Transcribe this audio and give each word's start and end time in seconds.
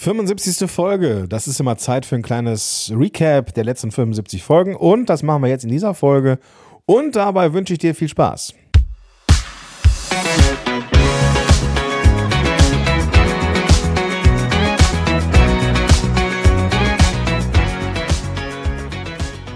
75. 0.00 0.70
Folge. 0.70 1.26
Das 1.28 1.46
ist 1.46 1.60
immer 1.60 1.76
Zeit 1.76 2.06
für 2.06 2.14
ein 2.14 2.22
kleines 2.22 2.90
Recap 2.96 3.52
der 3.52 3.64
letzten 3.64 3.90
75 3.90 4.42
Folgen. 4.42 4.74
Und 4.74 5.10
das 5.10 5.22
machen 5.22 5.42
wir 5.42 5.50
jetzt 5.50 5.64
in 5.64 5.68
dieser 5.68 5.92
Folge. 5.92 6.38
Und 6.86 7.16
dabei 7.16 7.52
wünsche 7.52 7.74
ich 7.74 7.80
dir 7.80 7.94
viel 7.94 8.08
Spaß. 8.08 8.54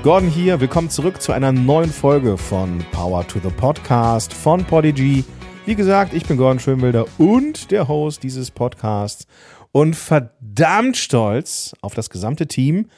Gordon 0.03 0.29
hier, 0.29 0.61
willkommen 0.61 0.91
zurück 0.91 1.23
zu 1.23 1.33
einer 1.33 1.53
neuen 1.53 1.91
Folge 1.91 2.37
von 2.37 2.85
Power 2.93 3.27
to 3.27 3.39
the 3.43 3.49
Podcast 3.49 4.35
von 4.35 4.63
Podigy. 4.63 5.25
Wie 5.65 5.75
gesagt, 5.75 6.13
ich 6.13 6.27
bin 6.27 6.37
Gordon 6.37 6.61
Schönwilder 6.61 7.07
und 7.17 7.71
der 7.71 7.89
Host 7.89 8.23
dieses 8.23 8.51
Podcasts 8.51 9.27
und 9.75 9.97
verdammt 9.97 10.97
stolz 10.97 11.75
auf 11.81 11.95
das 11.95 12.09
gesamte 12.09 12.47
Team 12.47 12.91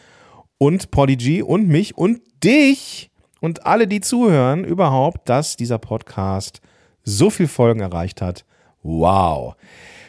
und 0.59 0.91
Podigy 0.91 1.43
und 1.43 1.69
mich 1.69 1.97
und 1.97 2.21
dich 2.45 3.11
und 3.41 3.65
alle, 3.65 3.89
die 3.89 4.03
zuhören, 4.03 4.63
überhaupt, 4.63 5.27
dass 5.31 5.57
dieser 5.57 5.79
Podcast 5.79 6.61
so 7.03 7.31
viel 7.31 7.49
Folgen 7.49 7.81
erreicht 7.81 8.21
hat. 8.21 8.45
Wow. 8.83 9.57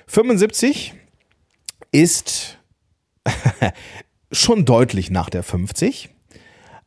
75 0.07 0.93
ist 1.93 2.57
schon 4.33 4.65
deutlich 4.65 5.09
nach 5.09 5.29
der 5.29 5.43
50 5.43 6.09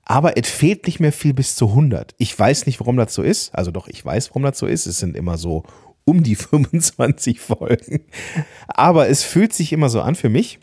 aber 0.03 0.37
es 0.37 0.49
fehlt 0.51 0.87
nicht 0.87 0.99
mehr 0.99 1.13
viel 1.13 1.35
bis 1.35 1.55
zu 1.55 1.69
100. 1.69 2.17
Ich 2.19 2.37
weiß 2.37 2.67
nicht, 2.67 2.81
warum 2.81 2.97
das 2.97 3.15
so 3.15 3.23
ist. 3.23 3.55
Also 3.55 3.71
doch, 3.71 3.87
ich 3.87 4.05
weiß, 4.05 4.31
warum 4.31 4.43
das 4.43 4.59
so 4.59 4.67
ist. 4.67 4.87
Es 4.87 4.99
sind 4.99 5.17
immer 5.17 5.39
so 5.39 5.63
um 6.05 6.23
die 6.23 6.35
25 6.37 7.41
Folgen. 7.41 8.01
Aber 8.69 9.09
es 9.09 9.23
fühlt 9.23 9.53
sich 9.53 9.73
immer 9.73 9.89
so 9.89 10.01
an 10.01 10.15
für 10.15 10.29
mich, 10.29 10.59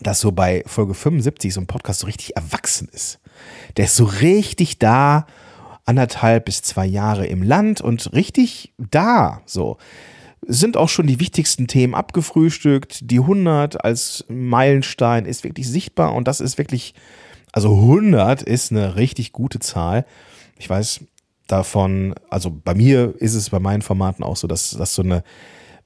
dass 0.00 0.20
so 0.20 0.32
bei 0.32 0.62
Folge 0.66 0.94
75 0.94 1.54
so 1.54 1.60
ein 1.60 1.66
Podcast 1.66 2.00
so 2.00 2.06
richtig 2.06 2.36
erwachsen 2.36 2.88
ist. 2.92 3.20
Der 3.76 3.86
ist 3.86 3.96
so 3.96 4.04
richtig 4.04 4.78
da, 4.78 5.26
anderthalb 5.84 6.46
bis 6.46 6.62
zwei 6.62 6.86
Jahre 6.86 7.26
im 7.26 7.42
Land 7.42 7.80
und 7.80 8.12
richtig 8.12 8.72
da, 8.78 9.42
so. 9.44 9.76
Sind 10.46 10.76
auch 10.76 10.90
schon 10.90 11.06
die 11.06 11.20
wichtigsten 11.20 11.68
Themen 11.68 11.94
abgefrühstückt. 11.94 13.10
Die 13.10 13.20
100 13.20 13.82
als 13.82 14.26
Meilenstein 14.28 15.24
ist 15.24 15.42
wirklich 15.42 15.66
sichtbar 15.66 16.14
und 16.14 16.28
das 16.28 16.40
ist 16.40 16.58
wirklich 16.58 16.94
also 17.54 17.72
100 17.72 18.42
ist 18.42 18.72
eine 18.72 18.96
richtig 18.96 19.30
gute 19.30 19.60
Zahl. 19.60 20.06
Ich 20.58 20.68
weiß 20.68 21.04
davon, 21.46 22.14
also 22.30 22.50
bei 22.50 22.74
mir 22.74 23.14
ist 23.18 23.34
es 23.34 23.50
bei 23.50 23.60
meinen 23.60 23.82
Formaten 23.82 24.24
auch 24.24 24.36
so, 24.36 24.46
dass 24.46 24.70
das 24.70 24.94
so 24.94 25.02
eine, 25.02 25.22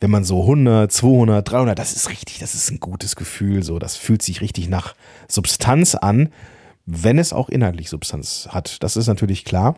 wenn 0.00 0.10
man 0.10 0.24
so 0.24 0.42
100, 0.42 0.90
200, 0.92 1.50
300, 1.50 1.78
das 1.78 1.92
ist 1.92 2.08
richtig, 2.08 2.38
das 2.38 2.54
ist 2.54 2.70
ein 2.70 2.80
gutes 2.80 3.16
Gefühl, 3.16 3.62
so, 3.62 3.78
das 3.78 3.96
fühlt 3.96 4.22
sich 4.22 4.40
richtig 4.40 4.68
nach 4.68 4.94
Substanz 5.28 5.94
an, 5.94 6.30
wenn 6.86 7.18
es 7.18 7.32
auch 7.32 7.48
inhaltlich 7.48 7.90
Substanz 7.90 8.48
hat. 8.50 8.82
Das 8.82 8.96
ist 8.96 9.08
natürlich 9.08 9.44
klar. 9.44 9.76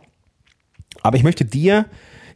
Aber 1.02 1.16
ich 1.16 1.22
möchte 1.22 1.44
dir 1.44 1.86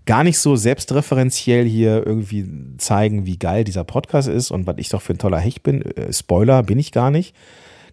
gar 0.07 0.25
nicht 0.25 0.39
so 0.39 0.57
selbstreferenziell 0.57 1.65
hier 1.67 2.07
irgendwie 2.07 2.77
zeigen, 2.79 3.27
wie 3.27 3.39
geil 3.39 3.65
dieser 3.65 3.85
Podcast 3.85 4.29
ist 4.29 4.51
und 4.51 4.67
was 4.67 4.77
ich 4.79 4.89
doch 4.89 5.03
für 5.03 5.15
ein 5.15 5.19
toller 5.19 5.39
Hecht 5.39 5.63
bin. 5.63 5.83
Äh, 5.83 6.13
Spoiler 6.13 6.63
bin 6.63 6.79
ich 6.79 6.93
gar 6.93 7.11
nicht. 7.11 7.35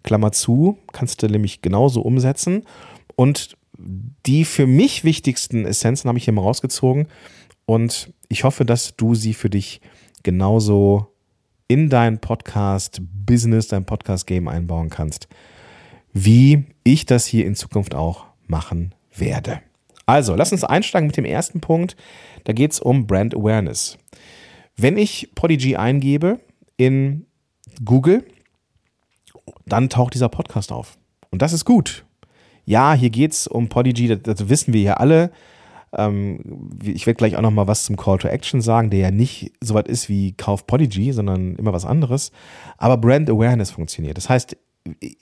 Klammer 0.03 0.31
zu, 0.31 0.79
kannst 0.91 1.21
du 1.21 1.27
nämlich 1.27 1.61
genauso 1.61 2.01
umsetzen. 2.01 2.63
Und 3.15 3.55
die 4.25 4.45
für 4.45 4.67
mich 4.67 5.03
wichtigsten 5.03 5.65
Essenzen 5.65 6.07
habe 6.07 6.17
ich 6.17 6.25
hier 6.25 6.33
mal 6.33 6.41
rausgezogen. 6.41 7.07
Und 7.65 8.13
ich 8.27 8.43
hoffe, 8.43 8.65
dass 8.65 8.95
du 8.95 9.15
sie 9.15 9.33
für 9.33 9.49
dich 9.49 9.81
genauso 10.23 11.07
in 11.67 11.89
dein 11.89 12.19
Podcast-Business, 12.19 13.67
dein 13.67 13.85
Podcast-Game 13.85 14.47
einbauen 14.47 14.89
kannst, 14.89 15.27
wie 16.11 16.65
ich 16.83 17.05
das 17.05 17.25
hier 17.25 17.45
in 17.45 17.55
Zukunft 17.55 17.95
auch 17.95 18.25
machen 18.47 18.93
werde. 19.15 19.61
Also, 20.05 20.35
lass 20.35 20.51
uns 20.51 20.63
einsteigen 20.63 21.07
mit 21.07 21.15
dem 21.15 21.25
ersten 21.25 21.61
Punkt. 21.61 21.95
Da 22.43 22.53
geht 22.53 22.73
es 22.73 22.79
um 22.79 23.07
Brand 23.07 23.33
Awareness. 23.33 23.97
Wenn 24.75 24.97
ich 24.97 25.29
Podigy 25.35 25.77
eingebe 25.77 26.39
in 26.75 27.25
Google, 27.85 28.25
dann 29.65 29.89
taucht 29.89 30.13
dieser 30.13 30.29
Podcast 30.29 30.71
auf. 30.71 30.97
Und 31.29 31.41
das 31.41 31.53
ist 31.53 31.63
gut. 31.63 32.03
Ja, 32.71 32.93
hier 32.93 33.09
geht 33.09 33.33
es 33.33 33.47
um 33.47 33.67
Podigy, 33.67 34.07
das, 34.07 34.19
das, 34.23 34.47
wissen 34.47 34.73
wir 34.73 34.81
ja 34.81 34.93
alle. 34.93 35.31
Ähm, 35.91 36.69
ich 36.81 37.05
werde 37.05 37.17
gleich 37.17 37.35
auch 37.35 37.41
noch 37.41 37.51
mal 37.51 37.67
was 37.67 37.83
zum 37.83 37.97
Call 37.97 38.17
to 38.17 38.29
Action 38.29 38.61
sagen, 38.61 38.89
der 38.89 38.99
ja 39.01 39.11
nicht 39.11 39.51
so 39.59 39.73
weit 39.73 39.89
ist 39.89 40.07
wie 40.07 40.31
Kauf 40.31 40.65
Podigy, 40.67 41.11
sondern 41.11 41.57
immer 41.57 41.73
was 41.73 41.83
anderes. 41.83 42.31
Aber 42.77 42.95
Brand 42.95 43.29
Awareness 43.29 43.71
funktioniert. 43.71 44.15
Das 44.15 44.29
heißt, 44.29 44.55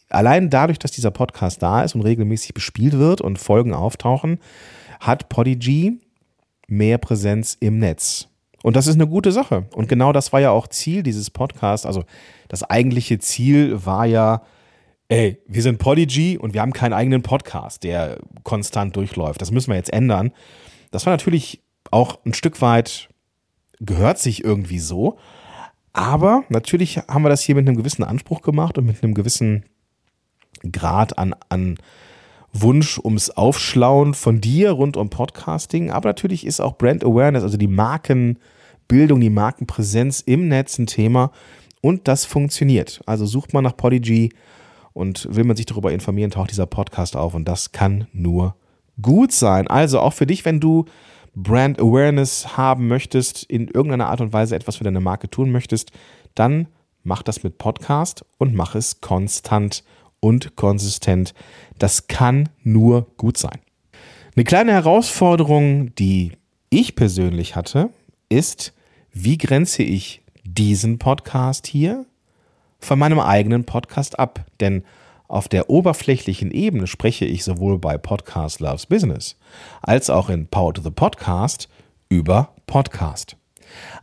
allein 0.10 0.52
dadurch, 0.52 0.78
dass 0.78 0.92
dieser 0.92 1.10
Podcast 1.10 1.64
da 1.64 1.82
ist 1.82 1.96
und 1.96 2.02
regelmäßig 2.02 2.54
bespielt 2.54 3.00
wird 3.00 3.20
und 3.20 3.40
Folgen 3.40 3.74
auftauchen, 3.74 4.38
hat 5.00 5.28
Podigy 5.30 6.00
mehr 6.68 7.00
Präsenz 7.00 7.58
im 7.60 7.80
Netz. 7.80 8.28
Und 8.62 8.76
das 8.76 8.86
ist 8.86 8.94
eine 8.94 9.08
gute 9.08 9.32
Sache. 9.32 9.66
Und 9.74 9.90
genau 9.90 10.14
das 10.14 10.32
war 10.34 10.40
ja 10.40 10.52
auch 10.52 10.68
Ziel 10.68 11.02
dieses 11.02 11.32
Podcasts. 11.32 11.88
Also 11.88 12.04
das 12.48 12.62
eigentliche 12.62 13.18
Ziel 13.18 13.88
war 13.88 14.06
ja, 14.06 14.44
ey, 15.10 15.42
wir 15.48 15.64
sind 15.64 15.80
Podigy 15.80 16.38
und 16.38 16.54
wir 16.54 16.62
haben 16.62 16.72
keinen 16.72 16.94
eigenen 16.94 17.24
Podcast, 17.24 17.84
der 17.84 18.20
konstant 18.44 18.96
durchläuft. 18.96 19.42
Das 19.42 19.52
müssen 19.52 19.72
wir 19.72 19.76
jetzt 19.76 19.92
ändern. 19.92 20.32
Das 20.92 21.06
war 21.06 21.12
natürlich 21.12 21.62
auch 21.92 22.20
ein 22.26 22.34
Stück 22.34 22.62
weit, 22.62 23.10
gehört 23.80 24.20
sich 24.20 24.44
irgendwie 24.44 24.80
so. 24.80 25.18
Aber 25.94 26.44
natürlich 26.50 26.98
haben 27.08 27.24
wir 27.24 27.30
das 27.30 27.42
hier 27.42 27.56
mit 27.56 27.68
einem 27.68 27.76
gewissen 27.76 28.04
Anspruch 28.04 28.42
gemacht 28.42 28.78
und 28.78 28.86
mit 28.86 29.04
einem 29.04 29.16
gewissen 29.16 29.66
Grad 30.72 31.18
an, 31.18 31.36
an 31.50 31.78
Wunsch 32.54 33.00
ums 33.00 33.32
Aufschlauen 33.32 34.14
von 34.14 34.40
dir 34.42 34.72
rund 34.72 34.96
um 34.96 35.10
Podcasting. 35.10 35.90
Aber 35.90 36.10
natürlich 36.10 36.46
ist 36.46 36.60
auch 36.60 36.78
Brand 36.78 37.04
Awareness, 37.04 37.42
also 37.42 37.58
die 37.58 37.68
Markenbildung, 37.68 39.20
die 39.20 39.32
Markenpräsenz 39.32 40.22
im 40.22 40.48
Netz 40.48 40.78
ein 40.78 40.86
Thema. 40.86 41.32
Und 41.82 42.08
das 42.08 42.26
funktioniert. 42.26 43.02
Also 43.08 43.26
sucht 43.26 43.54
man 43.54 43.64
nach 43.64 43.76
Podigy 43.76 44.32
und 45.00 45.34
will 45.34 45.46
man 45.46 45.56
sich 45.56 45.66
darüber 45.66 45.94
informieren, 45.94 46.30
taucht 46.30 46.52
dieser 46.52 46.66
Podcast 46.66 47.16
auf. 47.16 47.34
Und 47.34 47.46
das 47.46 47.72
kann 47.72 48.08
nur 48.12 48.56
gut 49.02 49.32
sein. 49.32 49.68
Also 49.68 50.02
auch 50.02 50.12
für 50.12 50.28
dich, 50.28 50.44
wenn 50.44 50.60
du 50.60 50.86
Brand 51.34 51.80
Awareness 51.80 52.58
haben 52.58 52.90
möchtest, 52.90 53.44
in 53.44 53.70
irgendeiner 53.70 54.10
Art 54.10 54.20
und 54.20 54.34
Weise 54.34 54.58
etwas 54.58 54.76
für 54.76 54.84
deine 54.84 55.00
Marke 55.00 55.30
tun 55.30 55.52
möchtest, 55.52 55.94
dann 56.36 56.68
mach 57.04 57.24
das 57.24 57.44
mit 57.44 57.58
Podcast 57.58 58.26
und 58.40 58.54
mach 58.54 58.76
es 58.76 59.00
konstant 59.00 59.86
und 60.20 60.58
konsistent. 60.58 61.34
Das 61.78 62.08
kann 62.08 62.50
nur 62.64 63.08
gut 63.16 63.38
sein. 63.38 63.60
Eine 64.36 64.44
kleine 64.44 64.74
Herausforderung, 64.74 65.96
die 65.96 66.34
ich 66.70 66.96
persönlich 66.96 67.56
hatte, 67.56 67.90
ist, 68.28 68.74
wie 69.14 69.38
grenze 69.38 69.82
ich 69.82 70.22
diesen 70.44 71.00
Podcast 71.00 71.68
hier 71.68 72.06
von 72.80 73.00
meinem 73.00 73.20
eigenen 73.20 73.66
Podcast 73.66 74.20
ab? 74.20 74.46
Denn 74.60 74.84
auf 75.28 75.48
der 75.48 75.70
oberflächlichen 75.70 76.52
Ebene 76.52 76.88
spreche 76.88 77.26
ich 77.26 77.44
sowohl 77.44 77.78
bei 77.78 77.98
Podcast 77.98 78.60
Loves 78.60 78.88
Business 78.88 79.38
als 79.82 80.10
auch 80.10 80.30
in 80.30 80.48
Power 80.48 80.74
to 80.74 80.82
the 80.82 80.90
Podcast 80.90 81.70
über 82.10 82.56
Podcast. 82.66 83.36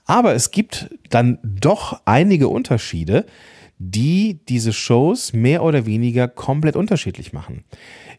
Aber 0.04 0.34
es 0.34 0.52
gibt 0.52 0.88
dann 1.10 1.38
doch 1.42 2.00
einige 2.04 2.48
Unterschiede, 2.48 3.26
die 3.78 4.40
diese 4.48 4.72
Shows 4.72 5.32
mehr 5.32 5.62
oder 5.62 5.84
weniger 5.84 6.28
komplett 6.28 6.76
unterschiedlich 6.76 7.32
machen. 7.32 7.64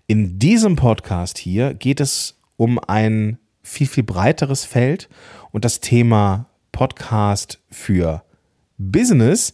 In 0.06 0.38
diesem 0.38 0.76
Podcast 0.76 1.38
hier 1.38 1.74
geht 1.74 2.00
es 2.00 2.40
um 2.58 2.80
ein 2.80 3.38
viel, 3.64 3.88
viel 3.88 4.04
breiteres 4.04 4.66
Feld 4.66 5.10
und 5.52 5.66
das 5.66 5.80
Thema 5.80 6.48
Podcast 6.72 7.60
für 7.70 8.24
Business 8.78 9.54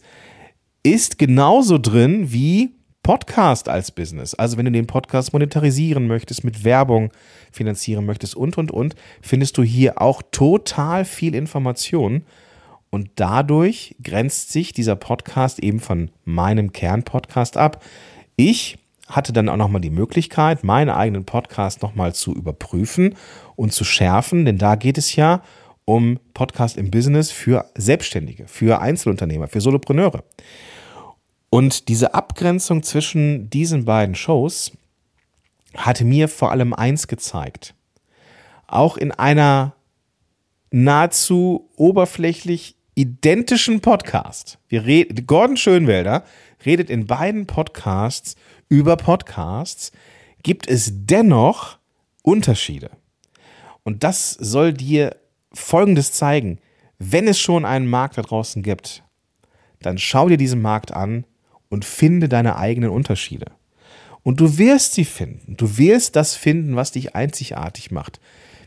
ist 0.84 1.18
genauso 1.18 1.78
drin 1.78 2.30
wie 2.30 2.74
Podcast 3.02 3.68
als 3.68 3.90
Business. 3.90 4.34
Also 4.34 4.56
wenn 4.56 4.66
du 4.66 4.72
den 4.72 4.86
Podcast 4.86 5.32
monetarisieren 5.32 6.06
möchtest, 6.06 6.44
mit 6.44 6.62
Werbung 6.62 7.10
finanzieren 7.50 8.06
möchtest 8.06 8.36
und, 8.36 8.56
und, 8.58 8.70
und, 8.70 8.94
findest 9.20 9.58
du 9.58 9.62
hier 9.62 10.00
auch 10.00 10.22
total 10.30 11.04
viel 11.04 11.34
Information 11.34 12.22
und 12.90 13.10
dadurch 13.16 13.96
grenzt 14.02 14.52
sich 14.52 14.72
dieser 14.72 14.94
Podcast 14.94 15.58
eben 15.58 15.80
von 15.80 16.10
meinem 16.24 16.72
Kernpodcast 16.72 17.56
ab. 17.56 17.82
Ich 18.36 18.78
hatte 19.08 19.32
dann 19.32 19.48
auch 19.48 19.56
nochmal 19.56 19.80
die 19.80 19.90
Möglichkeit, 19.90 20.64
meinen 20.64 20.90
eigenen 20.90 21.24
Podcast 21.24 21.82
nochmal 21.82 22.14
zu 22.14 22.34
überprüfen 22.34 23.16
und 23.56 23.72
zu 23.72 23.84
schärfen, 23.84 24.44
denn 24.44 24.58
da 24.58 24.76
geht 24.76 24.98
es 24.98 25.16
ja 25.16 25.42
um 25.84 26.18
Podcast 26.32 26.76
im 26.76 26.90
Business 26.90 27.30
für 27.30 27.66
Selbstständige, 27.74 28.46
für 28.48 28.80
Einzelunternehmer, 28.80 29.48
für 29.48 29.60
Solopreneure. 29.60 30.24
Und 31.54 31.88
diese 31.88 32.14
Abgrenzung 32.14 32.82
zwischen 32.82 33.48
diesen 33.48 33.84
beiden 33.84 34.16
Shows 34.16 34.72
hatte 35.76 36.04
mir 36.04 36.26
vor 36.26 36.50
allem 36.50 36.74
eins 36.74 37.06
gezeigt. 37.06 37.76
Auch 38.66 38.96
in 38.96 39.12
einer 39.12 39.76
nahezu 40.72 41.70
oberflächlich 41.76 42.74
identischen 42.96 43.80
Podcast, 43.80 44.58
wir 44.66 45.06
Gordon 45.28 45.56
Schönwelder 45.56 46.24
redet 46.66 46.90
in 46.90 47.06
beiden 47.06 47.46
Podcasts 47.46 48.34
über 48.68 48.96
Podcasts, 48.96 49.92
gibt 50.42 50.68
es 50.68 50.90
dennoch 50.92 51.78
Unterschiede. 52.22 52.90
Und 53.84 54.02
das 54.02 54.32
soll 54.32 54.72
dir 54.72 55.14
Folgendes 55.52 56.10
zeigen. 56.10 56.58
Wenn 56.98 57.28
es 57.28 57.38
schon 57.38 57.64
einen 57.64 57.86
Markt 57.86 58.18
da 58.18 58.22
draußen 58.22 58.60
gibt, 58.64 59.04
dann 59.82 59.98
schau 59.98 60.28
dir 60.28 60.36
diesen 60.36 60.60
Markt 60.60 60.92
an 60.92 61.24
und 61.68 61.84
finde 61.84 62.28
deine 62.28 62.56
eigenen 62.56 62.90
Unterschiede. 62.90 63.46
Und 64.22 64.40
du 64.40 64.58
wirst 64.58 64.94
sie 64.94 65.04
finden. 65.04 65.56
Du 65.56 65.76
wirst 65.76 66.16
das 66.16 66.34
finden, 66.34 66.76
was 66.76 66.92
dich 66.92 67.14
einzigartig 67.14 67.90
macht. 67.90 68.20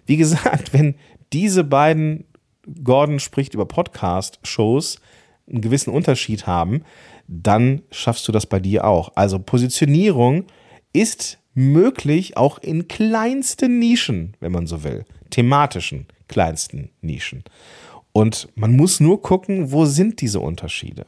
Wie 0.05 0.17
gesagt, 0.17 0.73
wenn 0.73 0.95
diese 1.33 1.63
beiden, 1.63 2.25
Gordon 2.83 3.19
spricht 3.19 3.53
über 3.53 3.65
Podcast-Shows, 3.65 4.99
einen 5.49 5.61
gewissen 5.61 5.91
Unterschied 5.91 6.45
haben, 6.45 6.83
dann 7.27 7.81
schaffst 7.91 8.27
du 8.27 8.31
das 8.31 8.45
bei 8.45 8.59
dir 8.59 8.85
auch. 8.85 9.11
Also 9.15 9.39
Positionierung 9.39 10.45
ist 10.93 11.39
möglich 11.53 12.37
auch 12.37 12.59
in 12.59 12.87
kleinsten 12.87 13.79
Nischen, 13.79 14.35
wenn 14.39 14.51
man 14.51 14.67
so 14.67 14.83
will, 14.83 15.05
thematischen 15.29 16.07
kleinsten 16.27 16.91
Nischen. 17.01 17.43
Und 18.11 18.49
man 18.55 18.75
muss 18.75 18.99
nur 18.99 19.21
gucken, 19.21 19.71
wo 19.71 19.85
sind 19.85 20.21
diese 20.21 20.39
Unterschiede. 20.39 21.05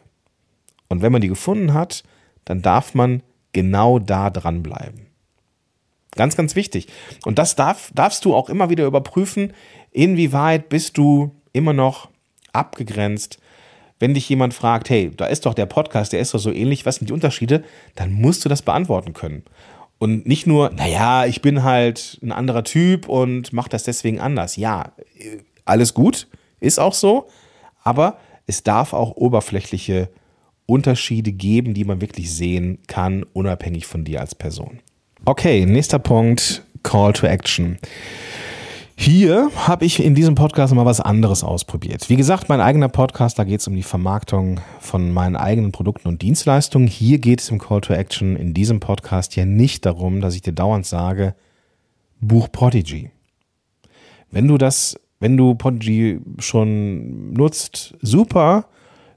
Und 0.89 1.01
wenn 1.01 1.11
man 1.11 1.21
die 1.21 1.27
gefunden 1.27 1.73
hat, 1.73 2.03
dann 2.45 2.61
darf 2.61 2.93
man 2.93 3.23
genau 3.53 3.99
da 3.99 4.29
dranbleiben. 4.29 5.07
Ganz, 6.15 6.35
ganz 6.35 6.55
wichtig. 6.55 6.87
Und 7.25 7.39
das 7.39 7.55
darf, 7.55 7.91
darfst 7.93 8.25
du 8.25 8.35
auch 8.35 8.49
immer 8.49 8.69
wieder 8.69 8.85
überprüfen, 8.85 9.53
inwieweit 9.91 10.69
bist 10.69 10.97
du 10.97 11.31
immer 11.53 11.73
noch 11.73 12.09
abgegrenzt. 12.51 13.39
Wenn 13.99 14.13
dich 14.13 14.27
jemand 14.29 14.53
fragt, 14.53 14.89
hey, 14.89 15.11
da 15.15 15.25
ist 15.25 15.45
doch 15.45 15.53
der 15.53 15.65
Podcast, 15.65 16.13
der 16.13 16.19
ist 16.19 16.33
doch 16.33 16.39
so 16.39 16.51
ähnlich, 16.51 16.85
was 16.85 16.95
sind 16.95 17.09
die 17.09 17.13
Unterschiede? 17.13 17.63
Dann 17.95 18.11
musst 18.11 18.43
du 18.43 18.49
das 18.49 18.61
beantworten 18.61 19.13
können. 19.13 19.43
Und 19.99 20.25
nicht 20.25 20.47
nur, 20.47 20.69
naja, 20.69 21.25
ich 21.25 21.41
bin 21.41 21.63
halt 21.63 22.17
ein 22.23 22.31
anderer 22.31 22.63
Typ 22.63 23.09
und 23.09 23.51
mache 23.51 23.69
das 23.69 23.83
deswegen 23.83 24.19
anders. 24.19 24.55
Ja, 24.55 24.93
alles 25.65 25.93
gut, 25.93 26.27
ist 26.61 26.79
auch 26.79 26.93
so, 26.93 27.27
aber 27.83 28.17
es 28.47 28.63
darf 28.63 28.93
auch 28.93 29.11
oberflächliche 29.17 30.09
Unterschiede 30.69 31.31
geben, 31.31 31.73
die 31.73 31.83
man 31.83 32.01
wirklich 32.01 32.31
sehen 32.31 32.79
kann, 32.87 33.23
unabhängig 33.33 33.85
von 33.85 34.05
dir 34.05 34.21
als 34.21 34.35
Person. 34.35 34.79
Okay, 35.25 35.65
nächster 35.65 35.99
Punkt, 35.99 36.63
Call 36.83 37.13
to 37.13 37.27
Action. 37.27 37.77
Hier 39.01 39.49
habe 39.55 39.85
ich 39.85 40.03
in 40.03 40.13
diesem 40.13 40.35
Podcast 40.35 40.73
mal 40.73 40.85
was 40.85 40.99
anderes 40.99 41.41
ausprobiert. 41.41 42.09
Wie 42.09 42.17
gesagt, 42.17 42.49
mein 42.49 42.59
eigener 42.59 42.89
Podcast, 42.89 43.39
da 43.39 43.45
geht 43.45 43.61
es 43.61 43.67
um 43.67 43.75
die 43.75 43.83
Vermarktung 43.83 44.59
von 44.81 45.13
meinen 45.13 45.37
eigenen 45.37 45.71
Produkten 45.71 46.09
und 46.09 46.21
Dienstleistungen. 46.21 46.87
Hier 46.87 47.17
geht 47.17 47.39
es 47.39 47.49
im 47.49 47.59
Call 47.59 47.79
to 47.79 47.93
Action 47.93 48.35
in 48.35 48.53
diesem 48.53 48.81
Podcast 48.81 49.37
ja 49.37 49.45
nicht 49.45 49.85
darum, 49.85 50.19
dass 50.19 50.35
ich 50.35 50.41
dir 50.41 50.51
dauernd 50.51 50.85
sage, 50.85 51.33
Buch 52.19 52.51
Prodigy. 52.51 53.09
Wenn 54.31 54.49
du 54.49 54.57
das, 54.57 54.99
wenn 55.21 55.37
du 55.37 55.55
Prodigy 55.55 56.19
schon 56.39 57.31
nutzt, 57.31 57.95
super. 58.01 58.65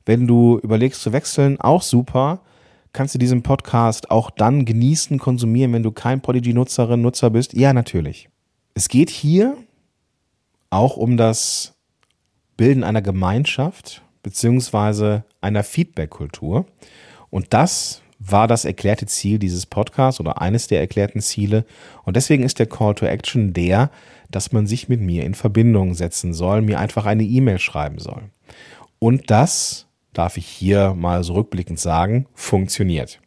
Wenn 0.05 0.27
du 0.27 0.59
überlegst 0.63 1.03
zu 1.03 1.13
wechseln, 1.13 1.61
auch 1.61 1.83
super. 1.83 2.41
Kannst 2.93 3.15
du 3.15 3.19
diesen 3.19 3.43
Podcast 3.43 4.11
auch 4.11 4.31
dann 4.31 4.65
genießen, 4.65 5.19
konsumieren, 5.19 5.73
wenn 5.73 5.83
du 5.83 5.93
kein 5.93 6.21
Podigy-Nutzerin, 6.21 7.01
Nutzer 7.01 7.31
bist? 7.31 7.55
Ja, 7.55 7.73
natürlich. 7.73 8.29
Es 8.75 8.89
geht 8.89 9.11
hier 9.11 9.57
auch 10.71 10.97
um 10.97 11.17
das 11.17 11.75
Bilden 12.57 12.85
einer 12.85 13.03
Gemeinschaft 13.03 14.03
beziehungsweise 14.23 15.25
einer 15.41 15.65
Feedback-Kultur. 15.65 16.67
Und 17.31 17.47
das 17.55 18.03
war 18.19 18.47
das 18.47 18.65
erklärte 18.65 19.07
Ziel 19.07 19.39
dieses 19.39 19.67
Podcasts 19.67 20.21
oder 20.21 20.41
eines 20.41 20.69
der 20.69 20.81
erklärten 20.81 21.21
Ziele. 21.21 21.65
Und 22.05 22.17
deswegen 22.17 22.45
ist 22.45 22.59
der 22.59 22.67
Call 22.67 22.95
to 22.95 23.07
Action 23.07 23.53
der, 23.53 23.91
dass 24.31 24.53
man 24.53 24.67
sich 24.67 24.89
mit 24.89 25.01
mir 25.01 25.25
in 25.25 25.35
Verbindung 25.35 25.95
setzen 25.95 26.33
soll, 26.33 26.63
mir 26.63 26.79
einfach 26.79 27.07
eine 27.07 27.25
E-Mail 27.25 27.59
schreiben 27.59 27.99
soll. 27.99 28.23
Und 28.99 29.31
das 29.31 29.87
darf 30.13 30.37
ich 30.37 30.47
hier 30.47 30.95
mal 30.95 31.25
so 31.25 31.35
rückblickend 31.35 31.81
sagen, 31.81 32.27
funktioniert. 32.35 33.21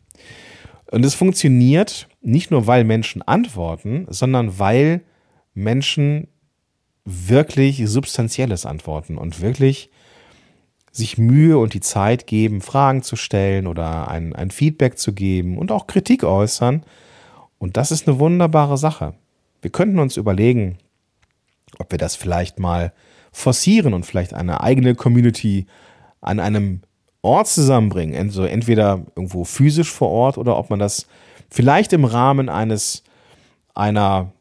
Und 0.92 1.06
es 1.06 1.16
funktioniert 1.16 2.08
nicht 2.22 2.52
nur, 2.52 2.68
weil 2.68 2.84
Menschen 2.84 3.22
antworten, 3.22 4.06
sondern 4.10 4.60
weil 4.60 5.02
Menschen 5.54 6.28
wirklich 7.06 7.84
substanzielles 7.86 8.66
antworten 8.66 9.18
und 9.18 9.42
wirklich 9.42 9.90
sich 10.92 11.18
Mühe 11.18 11.58
und 11.58 11.74
die 11.74 11.82
Zeit 11.82 12.26
geben, 12.26 12.62
Fragen 12.62 13.04
zu 13.04 13.16
stellen 13.16 13.68
oder 13.68 14.08
ein, 14.10 14.34
ein 14.34 14.50
Feedback 14.50 14.98
zu 14.98 15.14
geben 15.14 15.58
und 15.58 15.72
auch 15.72 15.88
Kritik 15.88 16.24
äußern. 16.24 16.84
Und 17.58 17.78
das 17.78 17.92
ist 17.92 18.08
eine 18.08 18.20
wunderbare 18.20 18.78
Sache. 18.78 19.14
Wir 19.62 19.72
könnten 19.72 20.00
uns 20.00 20.16
überlegen, 20.16 20.78
ob 21.80 21.92
wir 21.92 21.98
das 21.98 22.16
vielleicht 22.16 22.60
mal 22.60 22.94
forcieren 23.32 23.94
und 23.94 24.06
vielleicht 24.06 24.34
eine 24.34 24.62
eigene 24.62 24.96
Community 24.96 25.68
an 26.26 26.40
einem 26.40 26.82
Ort 27.22 27.48
zusammenbringen, 27.48 28.16
also 28.16 28.46
entweder 28.46 29.06
irgendwo 29.16 29.44
physisch 29.44 29.92
vor 29.92 30.10
Ort 30.10 30.38
oder 30.38 30.58
ob 30.58 30.70
man 30.70 30.80
das 30.80 31.08
vielleicht 31.50 31.94
im 31.94 32.06
Rahmen 32.06 32.50
eines 32.50 33.04
einer 33.74 34.32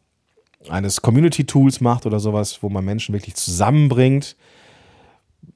eines 0.70 1.02
Community 1.02 1.44
Tools 1.44 1.82
macht 1.82 2.06
oder 2.06 2.20
sowas, 2.20 2.62
wo 2.62 2.70
man 2.70 2.84
Menschen 2.84 3.12
wirklich 3.12 3.34
zusammenbringt. 3.34 4.34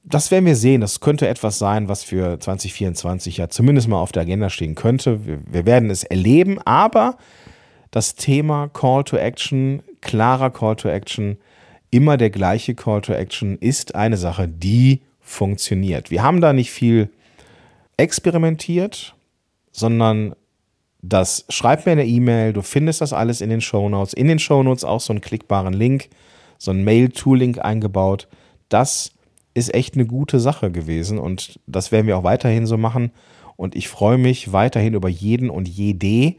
Das 0.03 0.29
werden 0.29 0.45
wir 0.45 0.55
sehen. 0.55 0.81
Das 0.81 0.99
könnte 0.99 1.27
etwas 1.27 1.57
sein, 1.57 1.87
was 1.87 2.03
für 2.03 2.39
2024 2.39 3.37
ja 3.37 3.49
zumindest 3.49 3.87
mal 3.87 3.99
auf 3.99 4.11
der 4.11 4.21
Agenda 4.21 4.51
stehen 4.51 4.75
könnte. 4.75 5.25
Wir, 5.25 5.39
wir 5.47 5.65
werden 5.65 5.89
es 5.89 6.03
erleben, 6.03 6.59
aber 6.59 7.17
das 7.89 8.13
Thema 8.13 8.67
Call 8.69 9.03
to 9.03 9.17
Action, 9.17 9.81
klarer 10.01 10.51
Call 10.51 10.75
to 10.75 10.89
Action, 10.89 11.37
immer 11.89 12.17
der 12.17 12.29
gleiche 12.29 12.75
Call 12.75 13.01
to 13.01 13.13
Action 13.13 13.57
ist 13.57 13.95
eine 13.95 14.17
Sache, 14.17 14.47
die 14.47 15.01
funktioniert. 15.29 16.09
Wir 16.09 16.23
haben 16.23 16.41
da 16.41 16.53
nicht 16.53 16.71
viel 16.71 17.09
experimentiert, 17.97 19.15
sondern 19.71 20.35
das 21.01 21.45
schreib 21.49 21.85
mir 21.85 21.93
eine 21.93 22.05
E-Mail, 22.05 22.51
du 22.51 22.61
findest 22.61 23.01
das 23.01 23.13
alles 23.13 23.39
in 23.39 23.49
den 23.49 23.61
Shownotes. 23.61 24.13
In 24.13 24.27
den 24.27 24.39
Shownotes 24.39 24.83
auch 24.83 24.99
so 24.99 25.13
einen 25.13 25.21
klickbaren 25.21 25.73
Link, 25.73 26.09
so 26.57 26.71
ein 26.71 26.83
Mail-To-Link 26.83 27.59
eingebaut. 27.59 28.27
Das 28.69 29.11
ist 29.53 29.73
echt 29.73 29.93
eine 29.93 30.07
gute 30.07 30.39
Sache 30.39 30.71
gewesen 30.71 31.19
und 31.19 31.59
das 31.67 31.91
werden 31.91 32.07
wir 32.07 32.17
auch 32.17 32.23
weiterhin 32.23 32.65
so 32.65 32.77
machen. 32.77 33.11
Und 33.55 33.75
ich 33.75 33.87
freue 33.87 34.17
mich 34.17 34.51
weiterhin 34.51 34.95
über 34.95 35.09
jeden 35.09 35.49
und 35.49 35.67
jede, 35.67 36.35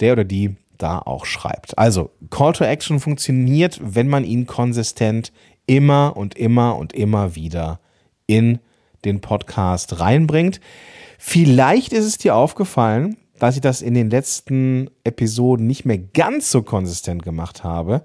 der 0.00 0.12
oder 0.14 0.24
die 0.24 0.56
da 0.78 0.98
auch 0.98 1.26
schreibt. 1.26 1.76
Also, 1.76 2.10
Call 2.30 2.52
to 2.52 2.64
Action 2.64 3.00
funktioniert, 3.00 3.80
wenn 3.82 4.08
man 4.08 4.24
ihn 4.24 4.46
konsistent 4.46 5.32
immer 5.66 6.16
und 6.16 6.36
immer 6.36 6.76
und 6.76 6.92
immer 6.92 7.34
wieder 7.34 7.80
in 8.26 8.58
den 9.04 9.20
Podcast 9.20 10.00
reinbringt. 10.00 10.60
Vielleicht 11.18 11.92
ist 11.92 12.04
es 12.04 12.18
dir 12.18 12.34
aufgefallen, 12.34 13.16
dass 13.38 13.56
ich 13.56 13.60
das 13.60 13.82
in 13.82 13.94
den 13.94 14.10
letzten 14.10 14.90
Episoden 15.04 15.66
nicht 15.66 15.84
mehr 15.84 15.98
ganz 15.98 16.50
so 16.50 16.62
konsistent 16.62 17.22
gemacht 17.22 17.64
habe. 17.64 18.04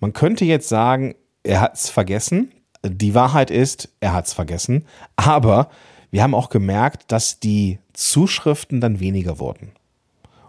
Man 0.00 0.12
könnte 0.12 0.44
jetzt 0.44 0.68
sagen, 0.68 1.14
er 1.42 1.60
hat 1.60 1.74
es 1.74 1.90
vergessen. 1.90 2.52
Die 2.84 3.14
Wahrheit 3.14 3.50
ist, 3.50 3.90
er 4.00 4.12
hat 4.12 4.26
es 4.26 4.32
vergessen. 4.32 4.86
Aber 5.16 5.68
wir 6.10 6.22
haben 6.22 6.34
auch 6.34 6.48
gemerkt, 6.48 7.12
dass 7.12 7.38
die 7.38 7.78
Zuschriften 7.92 8.80
dann 8.80 9.00
weniger 9.00 9.38
wurden. 9.38 9.72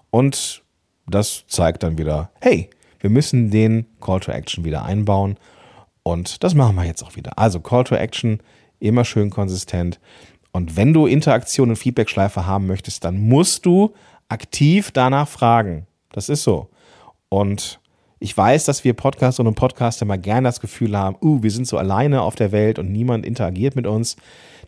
Und 0.10 0.63
das 1.08 1.46
zeigt 1.48 1.84
dann 1.84 1.98
wieder, 1.98 2.32
hey, 2.41 2.70
wir 3.00 3.10
müssen 3.10 3.51
den 3.51 3.86
Call 4.00 4.20
to 4.20 4.32
Action 4.32 4.63
wieder 4.63 4.84
einbauen. 4.84 5.38
Und 6.03 6.43
das 6.43 6.53
machen 6.53 6.75
wir 6.75 6.86
jetzt 6.86 7.03
auch 7.03 7.15
wieder. 7.15 7.38
Also 7.38 7.60
Call 7.60 7.84
to 7.84 7.96
Action 7.96 8.39
immer 8.84 9.06
schön 9.06 9.30
konsistent. 9.30 10.00
Und 10.52 10.78
wenn 10.78 10.94
du 10.94 11.08
Interaktion 11.08 11.70
und 11.70 11.78
Feedback-Schleife 11.78 12.46
haben 12.46 12.68
möchtest, 12.68 13.04
dann 13.04 13.20
musst 13.20 13.66
du 13.66 13.94
aktiv 14.30 14.92
danach 14.92 15.28
fragen. 15.28 15.88
Das 16.12 16.30
ist 16.30 16.44
so. 16.44 16.70
Und 17.30 17.80
ich 18.20 18.38
weiß, 18.38 18.66
dass 18.66 18.84
wir 18.84 18.94
Podcaster 18.94 19.44
und 19.44 19.56
Podcaster 19.56 20.04
immer 20.06 20.18
gerne 20.18 20.48
das 20.48 20.62
Gefühl 20.62 20.98
haben, 20.98 21.18
uh, 21.22 21.44
wir 21.44 21.52
sind 21.52 21.68
so 21.68 21.78
alleine 21.78 22.22
auf 22.22 22.36
der 22.36 22.52
Welt 22.52 22.80
und 22.80 22.92
niemand 22.92 23.25
interagiert 23.25 23.75
mit 23.75 23.88
uns. 23.88 24.16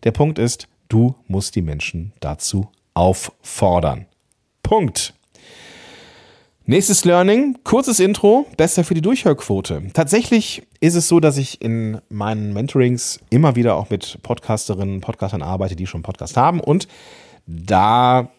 Der 0.02 0.12
Punkt 0.12 0.38
ist, 0.38 0.68
du 0.88 1.14
musst 1.26 1.54
die 1.54 1.62
Menschen 1.62 2.12
dazu 2.20 2.68
auffordern. 2.94 4.06
Punkt. 4.62 5.15
Nächstes 6.68 7.04
Learning, 7.04 7.56
kurzes 7.62 8.00
Intro, 8.00 8.44
besser 8.56 8.82
für 8.82 8.94
die 8.94 9.00
Durchhörquote. 9.00 9.84
Tatsächlich 9.92 10.66
ist 10.80 10.96
es 10.96 11.06
so, 11.06 11.20
dass 11.20 11.36
ich 11.36 11.62
in 11.62 12.00
meinen 12.08 12.52
Mentorings 12.54 13.20
immer 13.30 13.54
wieder 13.54 13.76
auch 13.76 13.88
mit 13.88 14.18
Podcasterinnen 14.24 14.96
und 14.96 15.00
Podcastern 15.00 15.42
arbeite, 15.42 15.76
die 15.76 15.86
schon 15.86 16.02
Podcast 16.02 16.36
haben 16.36 16.58
und 16.58 16.88
da 17.46 18.32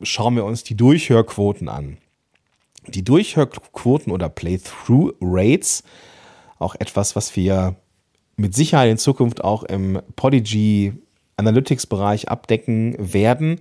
schauen 0.00 0.34
wir 0.34 0.46
uns 0.46 0.64
die 0.64 0.78
Durchhörquoten 0.78 1.68
an. 1.68 1.98
Die 2.86 3.04
Durchhörquoten 3.04 4.14
oder 4.14 4.30
Playthrough-Rates, 4.30 5.82
auch 6.58 6.76
etwas, 6.76 7.16
was 7.16 7.36
wir 7.36 7.76
mit 8.36 8.54
Sicherheit 8.54 8.92
in 8.92 8.96
Zukunft 8.96 9.44
auch 9.44 9.62
im 9.62 10.00
Podigy 10.16 10.94
Analytics-Bereich 11.36 12.30
abdecken 12.30 12.96
werden, 12.98 13.60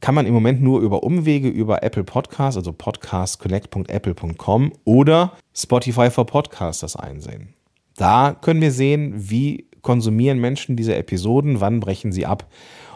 kann 0.00 0.14
man 0.14 0.26
im 0.26 0.34
Moment 0.34 0.62
nur 0.62 0.80
über 0.80 1.02
Umwege 1.02 1.48
über 1.48 1.82
Apple 1.82 2.04
Podcasts, 2.04 2.56
also 2.56 2.72
podcastconnect.apple.com 2.72 4.72
oder 4.84 5.32
Spotify 5.54 6.10
for 6.10 6.26
Podcasters 6.26 6.96
einsehen. 6.96 7.54
Da 7.96 8.36
können 8.40 8.62
wir 8.62 8.72
sehen, 8.72 9.12
wie 9.16 9.66
konsumieren 9.82 10.38
Menschen 10.38 10.76
diese 10.76 10.94
Episoden, 10.94 11.60
wann 11.60 11.80
brechen 11.80 12.12
sie 12.12 12.26
ab. 12.26 12.46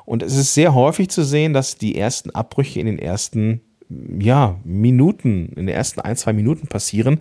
Und 0.06 0.22
es 0.22 0.36
ist 0.36 0.54
sehr 0.54 0.74
häufig 0.74 1.08
zu 1.08 1.24
sehen, 1.24 1.52
dass 1.52 1.76
die 1.76 1.96
ersten 1.96 2.30
Abbrüche 2.30 2.80
in 2.80 2.86
den 2.86 2.98
ersten 2.98 3.60
ja, 4.18 4.58
Minuten, 4.64 5.50
in 5.56 5.66
den 5.66 5.74
ersten 5.74 6.00
ein, 6.00 6.16
zwei 6.16 6.32
Minuten 6.32 6.68
passieren. 6.68 7.20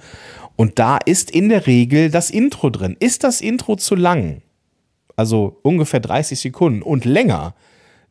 Und 0.55 0.79
da 0.79 0.97
ist 0.97 1.31
in 1.31 1.49
der 1.49 1.67
Regel 1.67 2.09
das 2.09 2.29
Intro 2.29 2.69
drin. 2.69 2.95
Ist 2.99 3.23
das 3.23 3.41
Intro 3.41 3.75
zu 3.75 3.95
lang, 3.95 4.41
also 5.15 5.59
ungefähr 5.61 5.99
30 5.99 6.39
Sekunden 6.39 6.81
und 6.81 7.05
länger, 7.05 7.53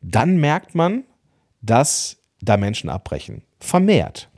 dann 0.01 0.37
merkt 0.37 0.75
man, 0.75 1.03
dass 1.63 2.17
da 2.41 2.57
Menschen 2.57 2.89
abbrechen. 2.89 3.41
Vermehrt. 3.59 4.29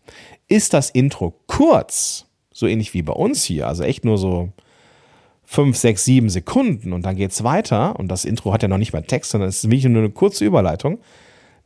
Ist 0.48 0.74
das 0.74 0.90
Intro 0.92 1.34
kurz, 1.48 2.28
so 2.54 2.68
ähnlich 2.68 2.94
wie 2.94 3.02
bei 3.02 3.14
uns 3.14 3.44
hier, 3.44 3.68
also 3.68 3.84
echt 3.84 4.06
nur 4.06 4.18
so 4.18 4.54
fünf, 5.44 5.78
sechs, 5.78 6.06
sieben 6.06 6.30
Sekunden 6.30 6.94
und 6.94 7.04
dann 7.04 7.16
geht 7.16 7.32
es 7.32 7.44
weiter 7.44 8.00
und 8.00 8.08
das 8.08 8.26
Intro 8.26 8.54
hat 8.54 8.62
ja 8.62 8.68
noch 8.68 8.78
nicht 8.78 8.94
mal 8.94 9.04
Text, 9.04 9.32
sondern 9.32 9.50
es 9.50 9.58
ist 9.58 9.70
wirklich 9.70 9.86
nur 9.86 10.04
eine 10.04 10.12
kurze 10.12 10.46
Überleitung, 10.46 11.00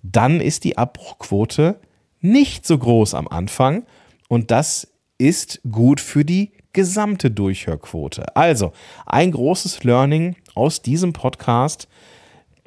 dann 0.01 0.41
ist 0.41 0.63
die 0.63 0.77
Abbruchquote 0.77 1.79
nicht 2.21 2.65
so 2.65 2.77
groß 2.77 3.13
am 3.13 3.27
Anfang 3.27 3.85
und 4.27 4.51
das 4.51 4.87
ist 5.17 5.61
gut 5.69 5.99
für 5.99 6.23
die 6.23 6.51
gesamte 6.73 7.31
Durchhörquote. 7.31 8.35
Also 8.35 8.73
ein 9.05 9.31
großes 9.31 9.83
Learning 9.83 10.35
aus 10.55 10.81
diesem 10.81 11.13
Podcast, 11.13 11.87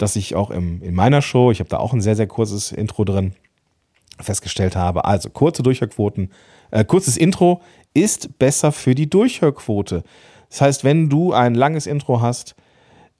das 0.02 0.16
ich 0.16 0.34
auch 0.34 0.50
im, 0.50 0.82
in 0.82 0.94
meiner 0.94 1.22
Show, 1.22 1.52
ich 1.52 1.60
habe 1.60 1.70
da 1.70 1.78
auch 1.78 1.92
ein 1.92 2.00
sehr, 2.00 2.16
sehr 2.16 2.26
kurzes 2.26 2.72
Intro 2.72 3.04
drin, 3.04 3.34
festgestellt 4.20 4.74
habe. 4.74 5.04
Also 5.04 5.30
kurze 5.30 5.62
Durchhörquoten, 5.62 6.32
äh, 6.72 6.84
kurzes 6.84 7.16
Intro 7.16 7.62
ist 7.94 8.38
besser 8.38 8.72
für 8.72 8.94
die 8.94 9.08
Durchhörquote. 9.08 10.02
Das 10.50 10.60
heißt, 10.60 10.84
wenn 10.84 11.08
du 11.08 11.32
ein 11.32 11.54
langes 11.54 11.86
Intro 11.86 12.20
hast, 12.20 12.56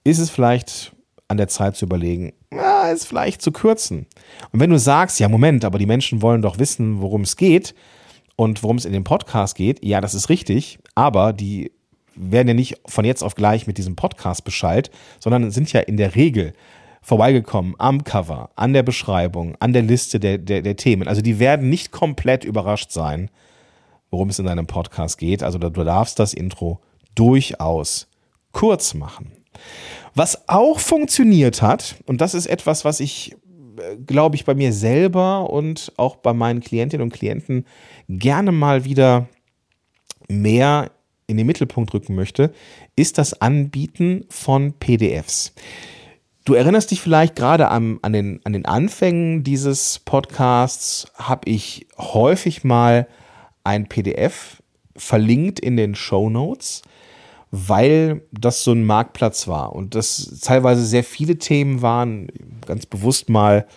ist 0.03 0.19
es 0.19 0.29
vielleicht 0.29 0.93
an 1.29 1.37
der 1.37 1.47
Zeit 1.47 1.75
zu 1.77 1.85
überlegen, 1.85 2.33
na, 2.51 2.91
es 2.91 3.05
vielleicht 3.05 3.41
zu 3.41 3.51
kürzen. 3.51 4.05
Und 4.51 4.59
wenn 4.59 4.69
du 4.69 4.77
sagst, 4.77 5.19
ja, 5.19 5.29
Moment, 5.29 5.65
aber 5.65 5.79
die 5.79 5.85
Menschen 5.85 6.21
wollen 6.21 6.41
doch 6.41 6.59
wissen, 6.59 7.01
worum 7.01 7.21
es 7.21 7.37
geht 7.37 7.73
und 8.35 8.61
worum 8.61 8.77
es 8.77 8.85
in 8.85 8.93
dem 8.93 9.05
Podcast 9.05 9.55
geht, 9.55 9.83
ja, 9.83 10.01
das 10.01 10.13
ist 10.13 10.29
richtig, 10.29 10.79
aber 10.95 11.33
die 11.33 11.71
werden 12.15 12.47
ja 12.47 12.53
nicht 12.53 12.77
von 12.85 13.05
jetzt 13.05 13.23
auf 13.23 13.35
gleich 13.35 13.67
mit 13.67 13.77
diesem 13.77 13.95
Podcast 13.95 14.43
Bescheid, 14.43 14.91
sondern 15.19 15.51
sind 15.51 15.71
ja 15.73 15.79
in 15.81 15.97
der 15.97 16.15
Regel 16.15 16.53
vorbeigekommen 17.01 17.75
am 17.79 18.03
Cover, 18.03 18.49
an 18.55 18.73
der 18.73 18.83
Beschreibung, 18.83 19.55
an 19.59 19.73
der 19.73 19.81
Liste 19.81 20.19
der, 20.19 20.37
der, 20.37 20.61
der 20.61 20.77
Themen. 20.77 21.07
Also 21.07 21.21
die 21.21 21.37
werden 21.37 21.69
nicht 21.69 21.91
komplett 21.91 22.45
überrascht 22.45 22.91
sein, 22.91 23.29
worum 24.09 24.29
es 24.29 24.39
in 24.39 24.45
deinem 24.45 24.67
Podcast 24.67 25.17
geht. 25.17 25.43
Also 25.43 25.57
du 25.57 25.69
darfst 25.69 26.17
das 26.19 26.33
Intro 26.33 26.79
durchaus 27.15 28.07
kurz 28.53 28.93
machen. 28.93 29.31
Was 30.15 30.47
auch 30.47 30.79
funktioniert 30.79 31.61
hat, 31.61 31.95
und 32.05 32.21
das 32.21 32.33
ist 32.33 32.45
etwas, 32.45 32.85
was 32.85 32.99
ich, 32.99 33.35
äh, 33.77 33.97
glaube 34.05 34.35
ich, 34.35 34.45
bei 34.45 34.53
mir 34.53 34.71
selber 34.71 35.49
und 35.49 35.91
auch 35.97 36.15
bei 36.17 36.33
meinen 36.33 36.61
Klientinnen 36.61 37.03
und 37.03 37.13
Klienten 37.13 37.65
gerne 38.07 38.51
mal 38.51 38.85
wieder 38.85 39.27
mehr 40.29 40.91
in 41.27 41.37
den 41.37 41.47
Mittelpunkt 41.47 41.93
rücken 41.93 42.15
möchte, 42.15 42.53
ist 42.95 43.17
das 43.17 43.41
Anbieten 43.41 44.25
von 44.29 44.73
PDFs. 44.73 45.53
Du 46.45 46.53
erinnerst 46.53 46.91
dich 46.91 47.01
vielleicht 47.01 47.35
gerade 47.35 47.69
an, 47.69 47.99
an, 48.01 48.13
den, 48.13 48.41
an 48.43 48.53
den 48.53 48.65
Anfängen 48.65 49.43
dieses 49.43 49.99
Podcasts, 49.99 51.07
habe 51.15 51.49
ich 51.49 51.87
häufig 51.97 52.63
mal 52.63 53.07
ein 53.63 53.87
PDF 53.87 54.61
verlinkt 54.95 55.59
in 55.59 55.77
den 55.77 55.95
Show 55.95 56.29
Notes 56.29 56.81
weil 57.55 58.23
das 58.31 58.63
so 58.63 58.71
ein 58.71 58.83
Marktplatz 58.83 59.47
war 59.47 59.73
und 59.73 59.93
das 59.93 60.39
teilweise 60.41 60.83
sehr 60.83 61.03
viele 61.03 61.37
Themen 61.37 61.83
waren, 61.83 62.27
ganz 62.65 62.87
bewusst 62.87 63.29
mal 63.29 63.67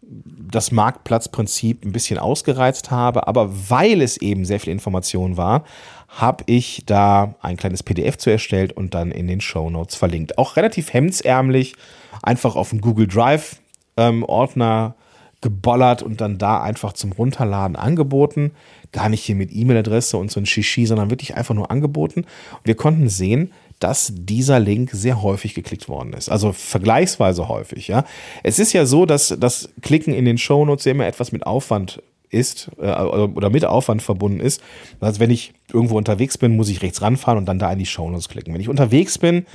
das 0.00 0.72
Marktplatzprinzip 0.72 1.84
ein 1.84 1.92
bisschen 1.92 2.18
ausgereizt 2.18 2.90
habe, 2.90 3.28
aber 3.28 3.50
weil 3.68 4.00
es 4.00 4.16
eben 4.16 4.46
sehr 4.46 4.58
viel 4.58 4.72
Information 4.72 5.36
war, 5.36 5.64
habe 6.10 6.44
ich 6.46 6.82
da 6.86 7.34
ein 7.40 7.56
kleines 7.56 7.82
PDF 7.82 8.18
zu 8.18 8.30
erstellt 8.30 8.72
und 8.72 8.94
dann 8.94 9.12
in 9.12 9.28
den 9.28 9.40
Show 9.40 9.70
Notes 9.70 9.94
verlinkt. 9.94 10.38
Auch 10.38 10.56
relativ 10.56 10.92
hemdsärmlich, 10.92 11.74
einfach 12.22 12.56
auf 12.56 12.70
den 12.70 12.80
Google 12.80 13.06
Drive 13.06 13.60
ähm, 13.96 14.24
Ordner 14.24 14.96
gebollert 15.40 16.02
und 16.02 16.20
dann 16.20 16.36
da 16.36 16.62
einfach 16.62 16.92
zum 16.92 17.12
Runterladen 17.12 17.76
angeboten. 17.76 18.52
Gar 18.92 19.08
nicht 19.08 19.22
hier 19.22 19.36
mit 19.36 19.50
E-Mail-Adresse 19.52 20.16
und 20.16 20.30
so 20.30 20.40
ein 20.40 20.46
Shishi, 20.46 20.84
sondern 20.84 21.10
wirklich 21.10 21.36
einfach 21.36 21.54
nur 21.54 21.70
angeboten. 21.70 22.20
Und 22.20 22.64
wir 22.64 22.74
konnten 22.74 23.08
sehen, 23.08 23.52
dass 23.78 24.12
dieser 24.14 24.60
Link 24.60 24.90
sehr 24.92 25.22
häufig 25.22 25.54
geklickt 25.54 25.88
worden 25.88 26.12
ist. 26.12 26.28
Also 26.28 26.52
vergleichsweise 26.52 27.48
häufig, 27.48 27.88
ja. 27.88 28.04
Es 28.42 28.58
ist 28.58 28.74
ja 28.74 28.84
so, 28.84 29.06
dass 29.06 29.34
das 29.40 29.70
Klicken 29.80 30.12
in 30.12 30.26
den 30.26 30.36
Shownotes 30.36 30.84
ja 30.84 30.92
immer 30.92 31.06
etwas 31.06 31.32
mit 31.32 31.46
Aufwand 31.46 32.02
ist 32.30 32.70
äh, 32.80 32.90
oder 32.92 33.50
mit 33.50 33.64
Aufwand 33.64 34.02
verbunden 34.02 34.40
ist. 34.40 34.62
Also 35.00 35.20
wenn 35.20 35.30
ich 35.30 35.52
irgendwo 35.72 35.98
unterwegs 35.98 36.38
bin, 36.38 36.56
muss 36.56 36.68
ich 36.68 36.82
rechts 36.82 37.02
ranfahren 37.02 37.38
und 37.38 37.46
dann 37.46 37.58
da 37.58 37.72
in 37.72 37.78
die 37.78 37.86
Shownotes 37.86 38.28
klicken. 38.28 38.54
Wenn 38.54 38.60
ich 38.60 38.68
unterwegs 38.68 39.18
bin, 39.18 39.46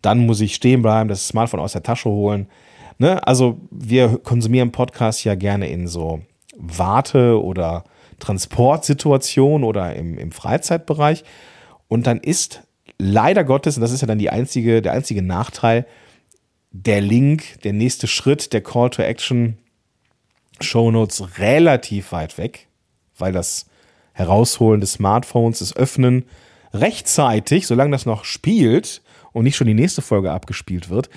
dann 0.00 0.26
muss 0.26 0.40
ich 0.40 0.54
stehen 0.54 0.82
bleiben, 0.82 1.08
das 1.08 1.28
Smartphone 1.28 1.60
aus 1.60 1.72
der 1.72 1.82
Tasche 1.82 2.08
holen, 2.08 2.48
Ne? 3.02 3.26
Also 3.26 3.58
wir 3.72 4.18
konsumieren 4.18 4.70
Podcasts 4.70 5.24
ja 5.24 5.34
gerne 5.34 5.68
in 5.68 5.88
so 5.88 6.20
Warte- 6.56 7.42
oder 7.42 7.82
Transportsituationen 8.20 9.64
oder 9.64 9.96
im, 9.96 10.18
im 10.18 10.30
Freizeitbereich. 10.30 11.24
Und 11.88 12.06
dann 12.06 12.20
ist 12.20 12.62
leider 12.98 13.42
Gottes, 13.42 13.76
und 13.76 13.80
das 13.80 13.90
ist 13.90 14.02
ja 14.02 14.06
dann 14.06 14.20
die 14.20 14.30
einzige, 14.30 14.82
der 14.82 14.92
einzige 14.92 15.20
Nachteil, 15.20 15.86
der 16.70 17.00
Link, 17.00 17.60
der 17.64 17.72
nächste 17.72 18.06
Schritt, 18.06 18.52
der 18.52 18.62
Call 18.62 18.90
to 18.90 19.02
Action 19.02 19.58
Shownotes 20.72 21.38
relativ 21.38 22.12
weit 22.12 22.38
weg, 22.38 22.68
weil 23.18 23.32
das 23.32 23.66
Herausholen 24.14 24.80
des 24.80 24.94
Smartphones, 24.94 25.58
das 25.58 25.76
Öffnen 25.76 26.24
rechtzeitig, 26.72 27.66
solange 27.66 27.90
das 27.90 28.06
noch 28.06 28.24
spielt 28.24 29.02
und 29.32 29.44
nicht 29.44 29.56
schon 29.56 29.66
die 29.66 29.74
nächste 29.74 30.00
Folge 30.00 30.32
abgespielt 30.32 30.88
wird, 30.88 31.10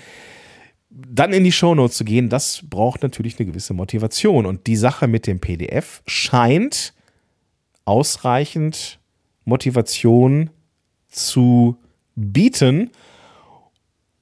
dann 0.89 1.31
in 1.31 1.45
die 1.45 1.53
Shownotes 1.53 1.95
zu 1.95 2.03
gehen, 2.03 2.27
das 2.27 2.63
braucht 2.69 3.01
natürlich 3.01 3.39
eine 3.39 3.47
gewisse 3.47 3.73
Motivation. 3.73 4.45
Und 4.45 4.67
die 4.67 4.75
Sache 4.75 5.07
mit 5.07 5.25
dem 5.25 5.39
PDF 5.39 6.03
scheint 6.05 6.93
ausreichend 7.85 8.99
Motivation 9.45 10.49
zu 11.07 11.77
bieten. 12.15 12.91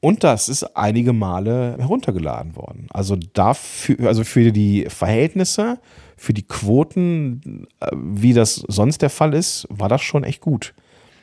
Und 0.03 0.25
das 0.25 0.49
ist 0.49 0.75
einige 0.75 1.13
Male 1.13 1.77
heruntergeladen 1.79 2.57
worden. 2.57 2.87
Also 2.89 3.15
dafür, 3.15 4.05
also 4.05 4.25
für 4.25 4.51
die 4.51 4.85
Verhältnisse, 4.89 5.79
für 6.17 6.33
die 6.33 6.45
Quoten, 6.45 7.67
äh, 7.79 7.87
wie 7.93 8.33
das 8.33 8.55
sonst 8.67 9.01
der 9.01 9.09
Fall 9.09 9.33
ist, 9.33 9.65
war 9.69 9.87
das 9.87 10.01
schon 10.01 10.25
echt 10.25 10.41
gut. 10.41 10.73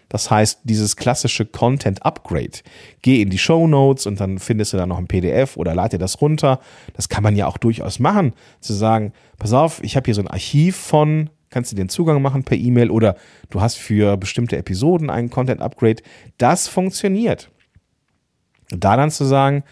Das 0.09 0.31
heißt, 0.31 0.61
dieses 0.65 0.97
klassische 0.97 1.45
Content 1.45 2.07
Upgrade. 2.07 2.61
Geh 3.03 3.21
in 3.21 3.29
die 3.29 3.37
Show 3.37 3.67
Notes 3.67 4.07
und 4.07 4.19
dann 4.19 4.39
findest 4.39 4.73
du 4.73 4.79
da 4.79 4.87
noch 4.87 4.97
ein 4.97 5.09
PDF 5.09 5.59
oder 5.59 5.75
lade 5.75 5.99
dir 5.99 5.99
das 5.99 6.23
runter. 6.23 6.59
Das 6.95 7.11
kann 7.11 7.23
man 7.23 7.37
ja 7.37 7.49
auch 7.49 7.59
durchaus 7.59 7.99
machen, 7.99 8.33
zu 8.63 8.73
sagen, 8.73 9.13
pass 9.39 9.53
auf, 9.53 9.85
ich 9.85 9.95
habe 9.95 10.07
hier 10.07 10.15
so 10.15 10.23
ein 10.23 10.29
Archiv 10.29 10.77
von, 10.77 11.29
kannst 11.51 11.71
du 11.71 11.77
den 11.77 11.91
Zugang 11.91 12.23
machen 12.23 12.45
per 12.45 12.57
E-Mail 12.57 12.91
oder 12.91 13.17
du 13.51 13.61
hast 13.61 13.77
für 13.77 14.17
bestimmte 14.17 14.57
Episoden 14.57 15.11
einen 15.11 15.29
Content 15.29 15.61
Upgrade. 15.61 16.03
Das 16.39 16.67
funktioniert. 16.67 17.51
Da 18.71 18.97
dann 18.97 19.11
zu 19.11 19.25
sagen, 19.25 19.65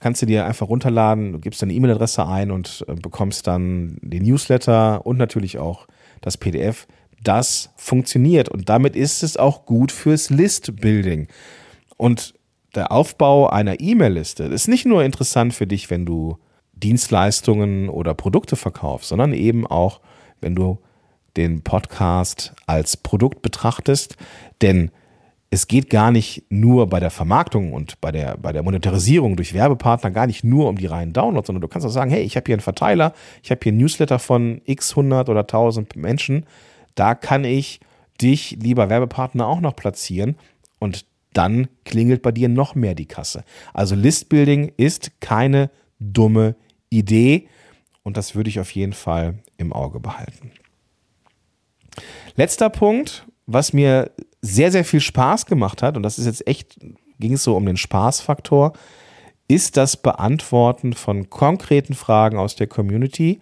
kannst 0.00 0.22
du 0.22 0.26
dir 0.26 0.46
einfach 0.46 0.68
runterladen, 0.68 1.32
du 1.32 1.38
gibst 1.38 1.62
deine 1.62 1.72
E-Mail-Adresse 1.72 2.26
ein 2.26 2.50
und 2.50 2.84
äh, 2.88 2.94
bekommst 2.94 3.46
dann 3.46 3.98
den 4.02 4.24
Newsletter 4.24 5.06
und 5.06 5.16
natürlich 5.16 5.58
auch 5.58 5.86
das 6.20 6.36
PDF 6.36 6.86
das 7.22 7.70
funktioniert. 7.76 8.48
Und 8.48 8.68
damit 8.68 8.94
ist 8.94 9.22
es 9.22 9.36
auch 9.36 9.66
gut 9.66 9.90
fürs 9.90 10.30
List-Building. 10.30 11.28
Und 11.96 12.34
der 12.74 12.92
Aufbau 12.92 13.48
einer 13.48 13.80
E-Mail-Liste 13.80 14.44
ist 14.44 14.68
nicht 14.68 14.86
nur 14.86 15.02
interessant 15.02 15.54
für 15.54 15.66
dich, 15.66 15.90
wenn 15.90 16.04
du 16.04 16.38
Dienstleistungen 16.74 17.88
oder 17.88 18.14
Produkte 18.14 18.54
verkaufst, 18.54 19.08
sondern 19.08 19.32
eben 19.32 19.66
auch, 19.66 20.00
wenn 20.40 20.54
du 20.54 20.78
den 21.36 21.62
Podcast 21.62 22.54
als 22.66 22.96
Produkt 22.96 23.42
betrachtest. 23.42 24.16
Denn 24.60 24.90
es 25.56 25.68
geht 25.68 25.90
gar 25.90 26.10
nicht 26.10 26.44
nur 26.50 26.86
bei 26.88 27.00
der 27.00 27.10
Vermarktung 27.10 27.72
und 27.72 28.00
bei 28.00 28.12
der, 28.12 28.36
bei 28.36 28.52
der 28.52 28.62
Monetarisierung 28.62 29.36
durch 29.36 29.54
Werbepartner 29.54 30.10
gar 30.10 30.26
nicht 30.26 30.44
nur 30.44 30.68
um 30.68 30.76
die 30.76 30.86
reinen 30.86 31.12
Downloads, 31.12 31.46
sondern 31.46 31.62
du 31.62 31.68
kannst 31.68 31.86
auch 31.86 31.90
sagen, 31.90 32.10
hey, 32.10 32.22
ich 32.22 32.36
habe 32.36 32.44
hier 32.46 32.54
einen 32.54 32.62
Verteiler, 32.62 33.12
ich 33.42 33.50
habe 33.50 33.60
hier 33.62 33.72
ein 33.72 33.78
Newsletter 33.78 34.18
von 34.18 34.60
x 34.64 34.90
100 34.92 35.28
oder 35.28 35.40
1000 35.40 35.96
Menschen 35.96 36.46
da 36.96 37.14
kann 37.14 37.44
ich 37.44 37.78
dich, 38.20 38.56
lieber 38.60 38.90
Werbepartner, 38.90 39.46
auch 39.46 39.60
noch 39.60 39.76
platzieren. 39.76 40.36
Und 40.80 41.06
dann 41.32 41.68
klingelt 41.84 42.22
bei 42.22 42.32
dir 42.32 42.48
noch 42.48 42.74
mehr 42.74 42.94
die 42.94 43.06
Kasse. 43.06 43.44
Also 43.72 43.94
Listbuilding 43.94 44.72
ist 44.76 45.20
keine 45.20 45.70
dumme 46.00 46.56
Idee 46.90 47.48
und 48.02 48.16
das 48.16 48.34
würde 48.34 48.48
ich 48.48 48.58
auf 48.58 48.70
jeden 48.70 48.94
Fall 48.94 49.38
im 49.58 49.72
Auge 49.72 50.00
behalten. 50.00 50.50
Letzter 52.36 52.70
Punkt, 52.70 53.26
was 53.46 53.72
mir 53.72 54.10
sehr, 54.40 54.70
sehr 54.70 54.84
viel 54.84 55.00
Spaß 55.00 55.46
gemacht 55.46 55.82
hat, 55.82 55.96
und 55.96 56.02
das 56.02 56.18
ist 56.18 56.26
jetzt 56.26 56.46
echt, 56.46 56.78
ging 57.18 57.32
es 57.32 57.44
so 57.44 57.56
um 57.56 57.66
den 57.66 57.76
Spaßfaktor, 57.76 58.72
ist 59.48 59.76
das 59.76 59.96
Beantworten 59.96 60.92
von 60.92 61.30
konkreten 61.30 61.94
Fragen 61.94 62.38
aus 62.38 62.56
der 62.56 62.66
Community 62.66 63.40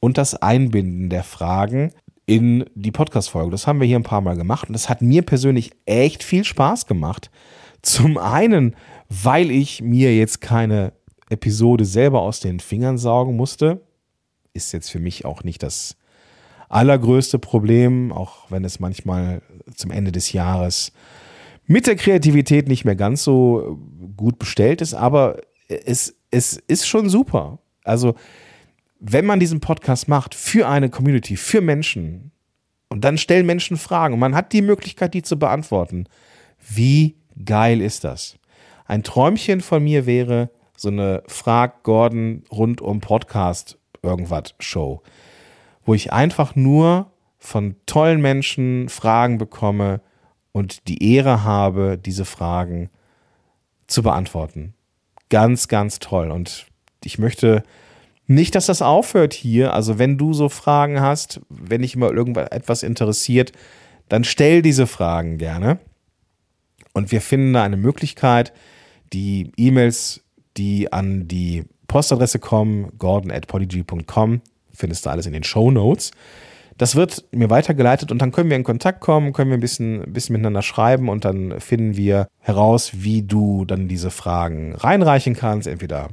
und 0.00 0.16
das 0.18 0.34
Einbinden 0.34 1.10
der 1.10 1.24
Fragen 1.24 1.92
in 2.26 2.64
die 2.74 2.92
Podcast-Folge. 2.92 3.50
Das 3.50 3.66
haben 3.66 3.80
wir 3.80 3.86
hier 3.86 3.98
ein 3.98 4.04
paar 4.04 4.20
Mal 4.20 4.36
gemacht 4.36 4.68
und 4.68 4.72
das 4.72 4.88
hat 4.88 5.02
mir 5.02 5.22
persönlich 5.22 5.72
echt 5.86 6.22
viel 6.22 6.44
Spaß 6.44 6.86
gemacht. 6.86 7.30
Zum 7.82 8.16
einen, 8.16 8.76
weil 9.08 9.50
ich 9.50 9.82
mir 9.82 10.16
jetzt 10.16 10.40
keine 10.40 10.92
Episode 11.28 11.84
selber 11.84 12.22
aus 12.22 12.40
den 12.40 12.60
Fingern 12.60 12.96
saugen 12.96 13.36
musste. 13.36 13.82
Ist 14.52 14.72
jetzt 14.72 14.90
für 14.90 15.00
mich 15.00 15.24
auch 15.24 15.42
nicht 15.42 15.62
das 15.62 15.96
allergrößte 16.74 17.38
Problem, 17.38 18.12
auch 18.12 18.50
wenn 18.50 18.64
es 18.64 18.80
manchmal 18.80 19.42
zum 19.74 19.90
Ende 19.90 20.12
des 20.12 20.32
Jahres 20.32 20.92
mit 21.66 21.86
der 21.86 21.96
Kreativität 21.96 22.68
nicht 22.68 22.84
mehr 22.84 22.96
ganz 22.96 23.24
so 23.24 23.78
gut 24.16 24.38
bestellt 24.38 24.80
ist, 24.80 24.94
aber 24.94 25.40
es, 25.68 26.14
es 26.30 26.62
ist 26.66 26.86
schon 26.86 27.08
super. 27.08 27.58
Also, 27.84 28.14
wenn 29.00 29.24
man 29.24 29.40
diesen 29.40 29.60
Podcast 29.60 30.08
macht 30.08 30.34
für 30.34 30.68
eine 30.68 30.90
Community, 30.90 31.36
für 31.36 31.60
Menschen, 31.60 32.32
und 32.88 33.02
dann 33.02 33.18
stellen 33.18 33.46
Menschen 33.46 33.76
Fragen 33.76 34.14
und 34.14 34.20
man 34.20 34.34
hat 34.34 34.52
die 34.52 34.62
Möglichkeit, 34.62 35.14
die 35.14 35.22
zu 35.22 35.38
beantworten, 35.38 36.06
wie 36.68 37.16
geil 37.44 37.80
ist 37.80 38.04
das? 38.04 38.36
Ein 38.86 39.02
Träumchen 39.02 39.60
von 39.60 39.82
mir 39.82 40.06
wäre 40.06 40.50
so 40.76 40.88
eine 40.88 41.22
Frag 41.26 41.82
Gordon 41.82 42.44
rund 42.52 42.80
um 42.80 43.00
Podcast 43.00 43.78
irgendwas 44.02 44.54
Show, 44.60 45.02
wo 45.84 45.94
ich 45.94 46.12
einfach 46.12 46.56
nur 46.56 47.12
von 47.38 47.76
tollen 47.86 48.20
Menschen 48.20 48.88
Fragen 48.88 49.38
bekomme, 49.38 50.00
und 50.54 50.86
die 50.86 51.14
Ehre 51.14 51.42
habe, 51.42 51.98
diese 51.98 52.24
Fragen 52.24 52.88
zu 53.88 54.02
beantworten. 54.04 54.74
Ganz, 55.28 55.66
ganz 55.66 55.98
toll. 55.98 56.30
Und 56.30 56.66
ich 57.02 57.18
möchte 57.18 57.64
nicht, 58.28 58.54
dass 58.54 58.66
das 58.66 58.80
aufhört 58.80 59.34
hier. 59.34 59.74
Also 59.74 59.98
wenn 59.98 60.16
du 60.16 60.32
so 60.32 60.48
Fragen 60.48 61.00
hast, 61.00 61.40
wenn 61.48 61.82
dich 61.82 61.96
immer 61.96 62.12
irgendetwas 62.12 62.84
interessiert, 62.84 63.50
dann 64.08 64.22
stell 64.22 64.62
diese 64.62 64.86
Fragen 64.86 65.38
gerne. 65.38 65.80
Und 66.92 67.10
wir 67.10 67.20
finden 67.20 67.52
da 67.52 67.64
eine 67.64 67.76
Möglichkeit, 67.76 68.52
die 69.12 69.50
E-Mails, 69.56 70.22
die 70.56 70.92
an 70.92 71.26
die 71.26 71.64
Postadresse 71.88 72.38
kommen, 72.38 72.96
gordon 72.96 73.32
at 73.32 73.48
polyg.com, 73.48 74.40
findest 74.74 75.06
du 75.06 75.10
alles 75.10 75.26
in 75.26 75.32
den 75.32 75.44
Show 75.44 75.70
Notes. 75.70 76.10
Das 76.76 76.96
wird 76.96 77.24
mir 77.30 77.50
weitergeleitet 77.50 78.10
und 78.10 78.20
dann 78.20 78.32
können 78.32 78.50
wir 78.50 78.56
in 78.56 78.64
Kontakt 78.64 79.00
kommen, 79.00 79.32
können 79.32 79.50
wir 79.50 79.56
ein 79.56 79.60
bisschen, 79.60 80.12
bisschen 80.12 80.32
miteinander 80.32 80.62
schreiben 80.62 81.08
und 81.08 81.24
dann 81.24 81.60
finden 81.60 81.96
wir 81.96 82.26
heraus, 82.40 82.90
wie 82.94 83.22
du 83.22 83.64
dann 83.64 83.86
diese 83.86 84.10
Fragen 84.10 84.74
reinreichen 84.74 85.34
kannst. 85.36 85.68
Entweder 85.68 86.08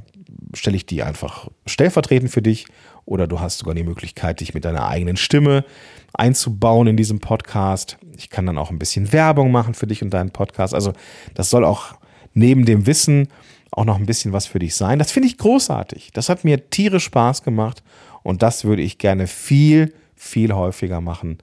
stelle 0.54 0.76
ich 0.76 0.86
die 0.86 1.02
einfach 1.02 1.48
stellvertretend 1.66 2.30
für 2.30 2.42
dich 2.42 2.66
oder 3.04 3.26
du 3.26 3.40
hast 3.40 3.58
sogar 3.58 3.74
die 3.74 3.82
Möglichkeit, 3.82 4.40
dich 4.40 4.54
mit 4.54 4.64
deiner 4.64 4.86
eigenen 4.86 5.16
Stimme 5.16 5.64
einzubauen 6.12 6.86
in 6.86 6.96
diesem 6.96 7.18
Podcast. 7.18 7.98
Ich 8.16 8.30
kann 8.30 8.46
dann 8.46 8.58
auch 8.58 8.70
ein 8.70 8.78
bisschen 8.78 9.12
Werbung 9.12 9.50
machen 9.50 9.74
für 9.74 9.88
dich 9.88 10.02
und 10.02 10.10
deinen 10.10 10.30
Podcast. 10.30 10.74
Also 10.74 10.92
das 11.34 11.50
soll 11.50 11.64
auch 11.64 11.94
neben 12.34 12.64
dem 12.64 12.86
Wissen 12.86 13.28
auch 13.72 13.84
noch 13.84 13.96
ein 13.96 14.06
bisschen 14.06 14.32
was 14.32 14.46
für 14.46 14.58
dich 14.58 14.76
sein. 14.76 14.98
Das 14.98 15.10
finde 15.10 15.28
ich 15.28 15.38
großartig. 15.38 16.10
Das 16.12 16.28
hat 16.28 16.44
mir 16.44 16.70
tierisch 16.70 17.04
Spaß 17.04 17.42
gemacht 17.42 17.82
und 18.22 18.42
das 18.42 18.64
würde 18.64 18.82
ich 18.82 18.98
gerne 18.98 19.26
viel 19.26 19.92
viel 20.22 20.54
häufiger 20.54 21.00
machen, 21.00 21.38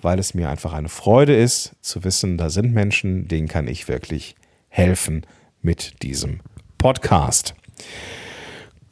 weil 0.00 0.18
es 0.18 0.34
mir 0.34 0.48
einfach 0.48 0.72
eine 0.72 0.88
Freude 0.88 1.36
ist, 1.36 1.72
zu 1.80 2.04
wissen, 2.04 2.38
da 2.38 2.48
sind 2.48 2.72
Menschen, 2.72 3.26
denen 3.26 3.48
kann 3.48 3.66
ich 3.66 3.88
wirklich 3.88 4.36
helfen 4.68 5.26
mit 5.62 6.02
diesem 6.02 6.40
Podcast. 6.78 7.54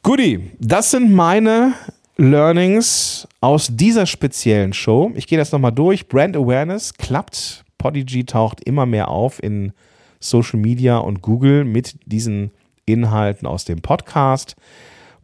Goodie, 0.01 0.51
das 0.59 0.91
sind 0.91 1.11
meine 1.11 1.73
Learnings 2.17 3.27
aus 3.39 3.69
dieser 3.71 4.05
speziellen 4.05 4.73
Show. 4.73 5.11
Ich 5.15 5.27
gehe 5.27 5.37
das 5.37 5.51
nochmal 5.51 5.71
durch. 5.71 6.07
Brand 6.07 6.35
Awareness 6.35 6.93
klappt. 6.93 7.63
Podigy 7.77 8.25
taucht 8.25 8.61
immer 8.63 8.85
mehr 8.85 9.07
auf 9.07 9.41
in 9.41 9.71
Social 10.19 10.59
Media 10.59 10.97
und 10.97 11.21
Google 11.21 11.63
mit 11.63 11.95
diesen 12.05 12.51
Inhalten 12.85 13.47
aus 13.47 13.63
dem 13.65 13.81
Podcast. 13.81 14.55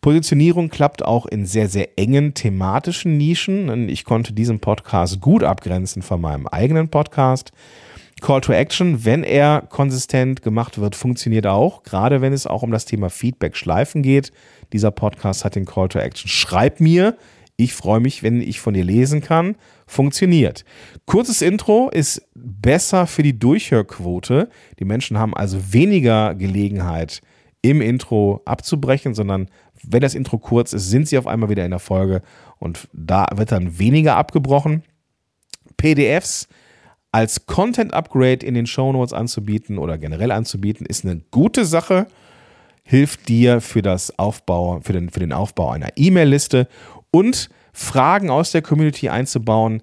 Positionierung 0.01 0.69
klappt 0.69 1.03
auch 1.03 1.25
in 1.25 1.45
sehr, 1.45 1.67
sehr 1.67 1.97
engen 1.97 2.33
thematischen 2.33 3.17
Nischen. 3.17 3.89
Ich 3.89 4.05
konnte 4.05 4.33
diesen 4.33 4.59
Podcast 4.59 5.19
gut 5.19 5.43
abgrenzen 5.43 6.01
von 6.01 6.21
meinem 6.21 6.47
eigenen 6.47 6.89
Podcast. 6.89 7.51
Call 8.21 8.41
to 8.41 8.51
Action, 8.51 9.05
wenn 9.05 9.23
er 9.23 9.61
konsistent 9.69 10.41
gemacht 10.41 10.79
wird, 10.79 10.95
funktioniert 10.95 11.47
auch, 11.47 11.83
gerade 11.83 12.21
wenn 12.21 12.33
es 12.33 12.47
auch 12.47 12.63
um 12.63 12.71
das 12.71 12.85
Thema 12.85 13.09
Feedback-Schleifen 13.09 14.01
geht. 14.03 14.31
Dieser 14.73 14.91
Podcast 14.91 15.45
hat 15.45 15.55
den 15.55 15.65
Call 15.65 15.87
to 15.87 15.99
Action. 15.99 16.29
Schreib 16.29 16.79
mir, 16.79 17.17
ich 17.55 17.73
freue 17.73 17.99
mich, 17.99 18.23
wenn 18.23 18.41
ich 18.41 18.59
von 18.59 18.73
dir 18.73 18.83
lesen 18.83 19.21
kann. 19.21 19.55
Funktioniert. 19.85 20.63
Kurzes 21.05 21.41
Intro 21.41 21.89
ist 21.89 22.21
besser 22.35 23.07
für 23.07 23.23
die 23.23 23.37
Durchhörquote. 23.37 24.49
Die 24.79 24.85
Menschen 24.85 25.17
haben 25.17 25.33
also 25.33 25.73
weniger 25.73 26.35
Gelegenheit, 26.35 27.21
im 27.61 27.81
Intro 27.81 28.41
abzubrechen, 28.45 29.13
sondern 29.13 29.49
wenn 29.83 30.01
das 30.01 30.15
Intro 30.15 30.37
kurz 30.37 30.73
ist, 30.73 30.89
sind 30.89 31.07
sie 31.07 31.17
auf 31.17 31.27
einmal 31.27 31.49
wieder 31.49 31.65
in 31.65 31.71
der 31.71 31.79
Folge 31.79 32.21
und 32.57 32.87
da 32.93 33.27
wird 33.35 33.51
dann 33.51 33.79
weniger 33.79 34.15
abgebrochen. 34.15 34.83
PDFs 35.77 36.47
als 37.11 37.45
Content 37.45 37.93
Upgrade 37.93 38.45
in 38.45 38.53
den 38.53 38.67
Show 38.67 38.91
Notes 38.91 39.13
anzubieten 39.13 39.77
oder 39.77 39.97
generell 39.97 40.31
anzubieten, 40.31 40.85
ist 40.85 41.05
eine 41.05 41.21
gute 41.31 41.65
Sache. 41.65 42.07
Hilft 42.83 43.27
dir 43.29 43.61
für, 43.61 43.81
das 43.81 44.17
Aufbau, 44.17 44.79
für, 44.81 44.93
den, 44.93 45.09
für 45.09 45.19
den 45.19 45.33
Aufbau 45.33 45.71
einer 45.71 45.89
E-Mail-Liste 45.95 46.67
und 47.11 47.49
Fragen 47.71 48.29
aus 48.29 48.51
der 48.51 48.61
Community 48.61 49.09
einzubauen, 49.09 49.81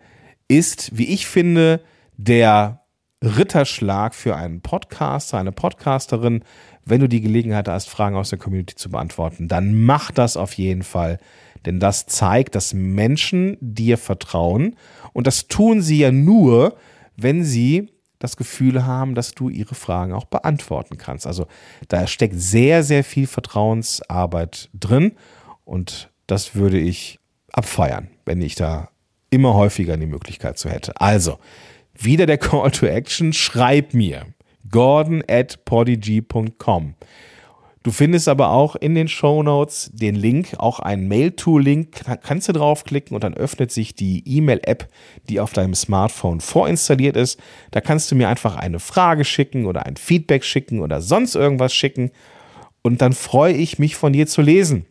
ist, 0.48 0.96
wie 0.96 1.08
ich 1.08 1.26
finde, 1.26 1.80
der 2.16 2.85
Ritterschlag 3.26 4.14
für 4.14 4.36
einen 4.36 4.60
Podcaster, 4.60 5.38
eine 5.38 5.52
Podcasterin, 5.52 6.44
wenn 6.84 7.00
du 7.00 7.08
die 7.08 7.20
Gelegenheit 7.20 7.68
hast, 7.68 7.90
Fragen 7.90 8.16
aus 8.16 8.30
der 8.30 8.38
Community 8.38 8.76
zu 8.76 8.90
beantworten, 8.90 9.48
dann 9.48 9.82
mach 9.82 10.10
das 10.10 10.36
auf 10.36 10.54
jeden 10.54 10.82
Fall. 10.82 11.18
Denn 11.64 11.80
das 11.80 12.06
zeigt, 12.06 12.54
dass 12.54 12.74
Menschen 12.74 13.56
dir 13.60 13.98
vertrauen. 13.98 14.76
Und 15.12 15.26
das 15.26 15.48
tun 15.48 15.82
sie 15.82 15.98
ja 15.98 16.12
nur, 16.12 16.76
wenn 17.16 17.44
sie 17.44 17.90
das 18.18 18.36
Gefühl 18.36 18.86
haben, 18.86 19.14
dass 19.14 19.32
du 19.32 19.48
ihre 19.48 19.74
Fragen 19.74 20.12
auch 20.12 20.26
beantworten 20.26 20.96
kannst. 20.96 21.26
Also 21.26 21.46
da 21.88 22.06
steckt 22.06 22.40
sehr, 22.40 22.82
sehr 22.82 23.04
viel 23.04 23.26
Vertrauensarbeit 23.26 24.70
drin. 24.72 25.12
Und 25.64 26.10
das 26.26 26.54
würde 26.54 26.78
ich 26.78 27.18
abfeiern, 27.52 28.08
wenn 28.24 28.40
ich 28.40 28.54
da 28.54 28.90
immer 29.30 29.54
häufiger 29.54 29.96
die 29.96 30.06
Möglichkeit 30.06 30.58
zu 30.58 30.70
hätte. 30.70 30.98
Also, 31.00 31.38
wieder 31.98 32.26
der 32.26 32.38
Call 32.38 32.70
to 32.70 32.86
Action, 32.86 33.32
schreib 33.32 33.94
mir 33.94 34.26
gordon 34.70 35.22
at 35.28 35.64
podigy.com. 35.64 36.94
Du 37.86 37.92
findest 37.92 38.26
aber 38.26 38.50
auch 38.50 38.74
in 38.74 38.96
den 38.96 39.06
Show 39.06 39.44
Notes 39.44 39.92
den 39.92 40.16
Link, 40.16 40.54
auch 40.58 40.80
einen 40.80 41.06
Mail-Tool-Link. 41.06 42.02
Kannst 42.20 42.48
du 42.48 42.52
draufklicken 42.52 43.14
und 43.14 43.22
dann 43.22 43.34
öffnet 43.34 43.70
sich 43.70 43.94
die 43.94 44.24
E-Mail-App, 44.26 44.88
die 45.28 45.38
auf 45.38 45.52
deinem 45.52 45.76
Smartphone 45.76 46.40
vorinstalliert 46.40 47.16
ist. 47.16 47.38
Da 47.70 47.80
kannst 47.80 48.10
du 48.10 48.16
mir 48.16 48.28
einfach 48.28 48.56
eine 48.56 48.80
Frage 48.80 49.24
schicken 49.24 49.66
oder 49.66 49.86
ein 49.86 49.96
Feedback 49.96 50.42
schicken 50.42 50.80
oder 50.80 51.00
sonst 51.00 51.36
irgendwas 51.36 51.72
schicken. 51.72 52.10
Und 52.82 53.02
dann 53.02 53.12
freue 53.12 53.54
ich 53.54 53.78
mich 53.78 53.94
von 53.94 54.12
dir 54.12 54.26
zu 54.26 54.42
lesen. 54.42 54.86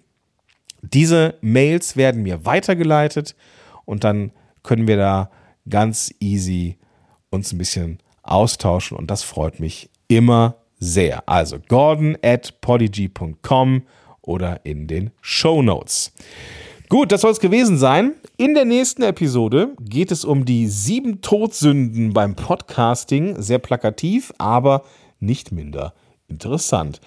Diese 0.82 1.36
Mails 1.42 1.98
werden 1.98 2.24
mir 2.24 2.46
weitergeleitet 2.46 3.36
und 3.84 4.06
dann 4.06 4.32
können 4.64 4.88
wir 4.88 4.96
da 4.96 5.32
ganz 5.68 6.14
easy 6.22 6.78
uns 7.36 7.54
ein 7.54 7.58
bisschen 7.58 8.00
austauschen 8.24 8.98
und 8.98 9.12
das 9.12 9.24
freut 9.24 9.60
mich 9.60 9.90
immer 10.08 10.56
sehr. 10.80 11.28
Also 11.28 11.58
gordon 11.60 12.18
at 12.24 12.60
podigy.com 12.62 13.84
oder 14.22 14.66
in 14.66 14.88
den 14.88 15.12
Show 15.22 15.62
Notes. 15.62 16.12
Gut, 16.90 17.12
das 17.12 17.22
soll 17.22 17.32
es 17.32 17.40
gewesen 17.40 17.78
sein. 17.78 18.14
In 18.38 18.54
der 18.54 18.66
nächsten 18.66 19.02
Episode 19.02 19.76
geht 19.82 20.12
es 20.12 20.24
um 20.24 20.46
die 20.46 20.68
sieben 20.68 21.22
Todsünden 21.22 22.14
beim 22.14 22.36
Podcasting. 22.36 23.42
Sehr 23.42 23.60
plakativ, 23.60 24.32
aber 24.38 24.84
nicht 25.20 25.52
minder 25.52 25.94
interessant. 26.28 27.02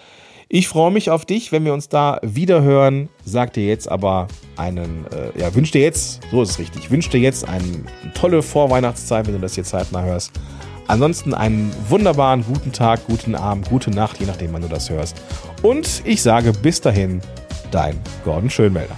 Ich 0.51 0.69
freue 0.69 0.91
mich 0.91 1.11
auf 1.11 1.27
dich, 1.27 1.53
wenn 1.53 1.65
wir 1.65 1.75
uns 1.75 1.91
da 1.91 2.19
wieder 2.23 2.63
hören. 2.63 3.11
Sag 3.25 3.53
dir 3.53 3.67
jetzt 3.67 3.91
aber 3.91 4.29
einen, 4.57 5.05
äh, 5.13 5.39
ja, 5.39 5.55
wünsch 5.55 5.73
dir 5.73 5.83
jetzt, 5.83 6.21
so 6.31 6.43
ist 6.43 6.51
es 6.51 6.59
richtig, 6.59 6.91
wünsch 6.91 7.11
dir 7.11 7.21
jetzt 7.21 7.47
eine 7.47 7.85
tolle 8.15 8.43
Vorweihnachtszeit, 8.43 9.27
wenn 9.27 9.35
du 9.35 9.41
das 9.41 9.55
hier 9.55 9.65
zeitnah 9.65 10.03
hörst 10.03 10.33
Ansonsten 10.89 11.35
einen 11.35 11.71
wunderbaren 11.91 12.43
guten 12.47 12.73
Tag, 12.73 13.07
guten 13.07 13.35
Abend, 13.35 13.69
gute 13.69 13.91
Nacht, 13.91 14.21
je 14.21 14.27
nachdem, 14.27 14.55
wann 14.55 14.63
du 14.63 14.69
das 14.69 14.89
hörst. 14.89 15.21
Und 15.63 16.03
ich 16.07 16.23
sage 16.23 16.53
bis 16.53 16.81
dahin, 16.81 17.21
dein 17.71 18.01
Gordon 18.25 18.49
Schönmelder. 18.49 18.97